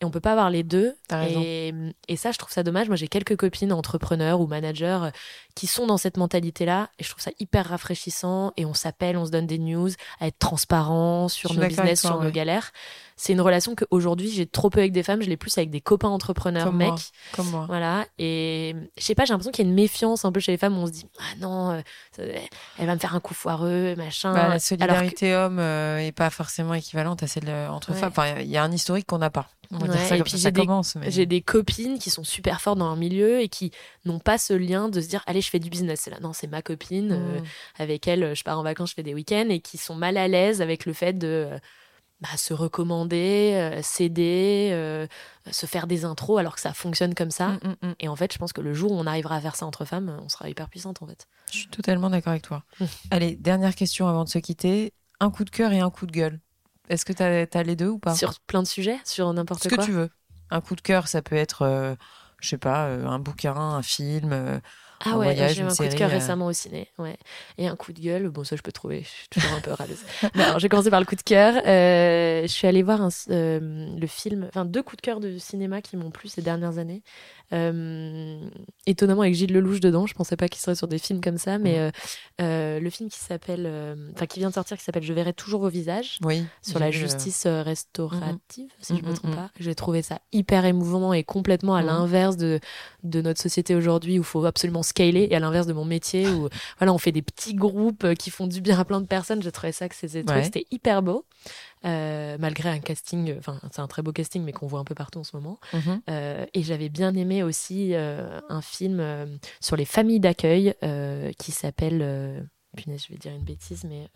[0.03, 0.97] et on peut pas avoir les deux.
[1.13, 1.73] Et,
[2.09, 2.89] et, ça, je trouve ça dommage.
[2.89, 5.11] Moi, j'ai quelques copines entrepreneurs ou managers euh,
[5.55, 8.53] qui sont dans cette mentalité-là, et je trouve ça hyper rafraîchissant.
[8.57, 12.21] Et on s'appelle, on se donne des news, à être transparent sur nos business, sur
[12.21, 12.73] nos galères.
[13.15, 15.23] C'est une relation qu'aujourd'hui, j'ai trop peu avec des femmes.
[15.23, 17.13] Je l'ai plus avec des copains entrepreneurs, mecs.
[17.33, 17.67] comme moi.
[17.69, 18.07] Voilà.
[18.19, 20.59] Et je sais pas, j'ai l'impression qu'il y a une méfiance un peu chez les
[20.59, 22.39] femmes où on se dit, ah non, euh,
[22.79, 24.33] elle va me faire un coup foireux, machin.
[24.33, 28.09] Bah, la solidarité homme euh, est pas forcément équivalente à celle entre femmes.
[28.09, 30.39] Enfin, il y a un historique qu'on n'a pas et puis
[31.09, 33.71] j'ai des, copines qui sont super fortes dans leur milieu et qui
[34.05, 36.09] n'ont pas ce lien de se dire allez je fais du business.
[36.09, 37.45] Là non c'est ma copine euh, mm.
[37.79, 40.29] avec elle je pars en vacances je fais des week-ends et qui sont mal à
[40.29, 41.49] l'aise avec le fait de
[42.21, 45.07] bah, se recommander euh, s'aider euh,
[45.51, 47.49] se faire des intros alors que ça fonctionne comme ça.
[47.49, 49.57] Mm, mm, et en fait je pense que le jour où on arrivera à faire
[49.57, 51.27] ça entre femmes on sera hyper puissante en fait.
[51.51, 52.65] Je suis totalement d'accord avec toi.
[53.11, 54.93] Allez dernière question avant de se quitter.
[55.21, 56.41] Un coup de cœur et un coup de gueule
[56.93, 58.15] est-ce que tu as, les deux ou pas?
[58.15, 60.11] Sur plein de sujets Sur n'importe quoi Ce que tu veux.
[60.51, 61.95] Un coup de cœur, ça peut être, euh,
[62.39, 64.61] je sais pas, euh, un bouquin, un film,
[65.07, 66.89] euh, Ah ouais, j'ai eu un coup de cœur récemment au ciné.
[66.99, 67.17] Ouais.
[67.59, 69.73] Et un coup de gueule, bon, ça je peux trouver, je suis toujours un peu
[69.73, 70.03] râleuse.
[70.35, 71.55] alors, j'ai commencé par le coup de cœur.
[71.65, 75.97] je suis allée voir un, le film, enfin deux coups de cœur de cinéma qui
[75.97, 77.03] m'ont plu ces dernières années.
[77.53, 78.41] Euh,
[78.87, 81.59] étonnamment avec Gilles Lelouch dedans, je pensais pas qu'il serait sur des films comme ça,
[81.59, 81.91] mais euh,
[82.41, 83.67] euh, le film qui s'appelle,
[84.15, 86.91] enfin qui vient de sortir, qui s'appelle Je verrai toujours vos visages, oui, sur la
[86.91, 89.51] justice restaurative, si je me trompe pas.
[89.61, 92.59] J'ai trouvé ça hyper émouvant et complètement à l'inverse de
[93.03, 96.29] de notre société aujourd'hui où il faut absolument scaler et à l'inverse de mon métier
[96.29, 99.43] où voilà on fait des petits groupes qui font du bien à plein de personnes.
[99.43, 101.25] J'ai trouvé ça que c'était hyper beau.
[101.85, 104.95] Euh, malgré un casting, enfin c'est un très beau casting, mais qu'on voit un peu
[104.95, 105.59] partout en ce moment.
[105.73, 106.03] Mhm.
[106.09, 109.03] Euh, et j'avais bien aimé aussi euh, un film
[109.61, 110.75] sur les familles d'accueil
[111.39, 114.09] qui s'appelle, punaise, je vais dire une bêtise, mais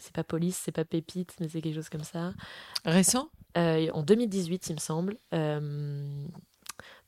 [0.00, 2.32] c'est pas Police, c'est pas Pépite, mais c'est quelque chose comme ça.
[2.84, 3.28] Récent?
[3.56, 5.16] En 2018, il me semble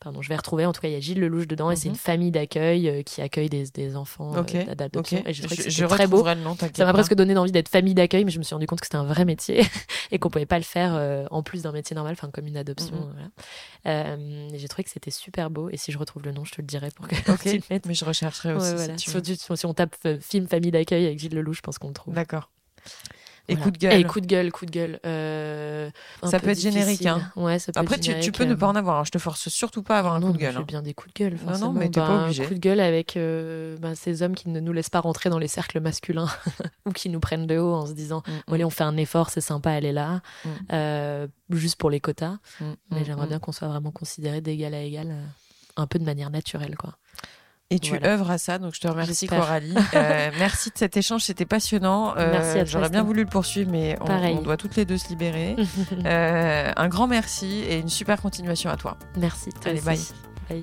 [0.00, 0.66] pardon, je vais retrouver.
[0.66, 1.98] En tout cas, il y a Gilles Lelouch dedans et c'est une mhm.
[1.98, 5.22] famille d'accueil euh, qui accueille des, des enfants euh, d'adoption.
[5.26, 6.24] Et je, que très beau.
[6.24, 8.86] ça m'a presque donné envie d'être famille d'accueil, mais je me suis rendu compte que
[8.86, 9.64] c'était un vrai métier
[10.10, 12.56] et qu'on pouvait pas le faire euh, en plus d'un métier normal, enfin comme une
[12.56, 13.10] adoption.
[13.84, 14.48] Mhm.
[14.54, 15.70] j'ai trouvé que c'était super beau.
[15.70, 17.86] Et si je retrouve le nom, je te le dirai pour que tu le mettes.
[17.86, 18.76] Mais je rechercherai aussi.
[18.96, 22.14] si, on tape film famille d'accueil avec Gilles Lelouch, je pense qu'on le trouve.
[22.14, 22.50] D'accord.
[23.48, 24.00] Et coup de gueule.
[24.00, 24.98] Et coup de gueule, coup de gueule.
[25.06, 25.90] Euh,
[26.24, 27.06] ça peut être générique.
[27.06, 27.30] Hein.
[27.36, 28.98] Ouais, ça peut Après, être tu, tu, peux ne pas en avoir.
[28.98, 29.04] Hein.
[29.04, 30.52] Je te force surtout pas à avoir un coup de gueule.
[30.52, 30.64] J'ai hein.
[30.66, 31.38] bien des coups de gueule.
[31.46, 32.44] Non, non, mais t'es pas obligé.
[32.44, 35.30] Un coup de gueule avec euh, ben, ces hommes qui ne nous laissent pas rentrer
[35.30, 36.28] dans les cercles masculins
[36.86, 38.66] ou qui nous prennent de haut en se disant mm, allez, mm.
[38.66, 40.20] on fait un effort, c'est sympa, elle est là.
[40.44, 40.48] Mm.
[40.72, 42.38] Euh, juste pour les quotas.
[42.90, 45.24] mais j'aimerais bien qu'on soit vraiment considéré d'égal à égal, euh,
[45.76, 46.96] un peu de manière naturelle, quoi.
[47.70, 49.74] Et tu œuvres à ça, donc je te remercie Coralie.
[49.94, 52.14] Euh, merci de cet échange, c'était passionnant.
[52.16, 55.56] Euh, J'aurais bien voulu le poursuivre, mais on, doit toutes les deux se libérer.
[56.04, 58.96] euh, un grand merci et une super continuation à toi.
[59.16, 59.50] Merci.
[59.64, 59.98] Allez, bye.
[60.48, 60.62] bye.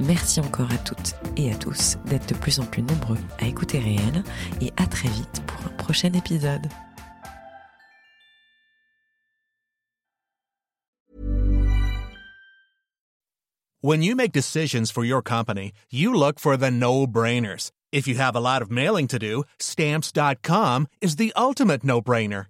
[0.00, 3.78] Merci encore à toutes et à tous d'être de plus en plus nombreux à écouter
[3.78, 4.24] Réel
[4.62, 6.66] et à très vite pour un prochain épisode.
[13.82, 17.70] When you make decisions for your company, you look for the no-brainers.
[17.92, 22.49] If you have a lot of mailing to do, stamps.com is the ultimate no-brainer.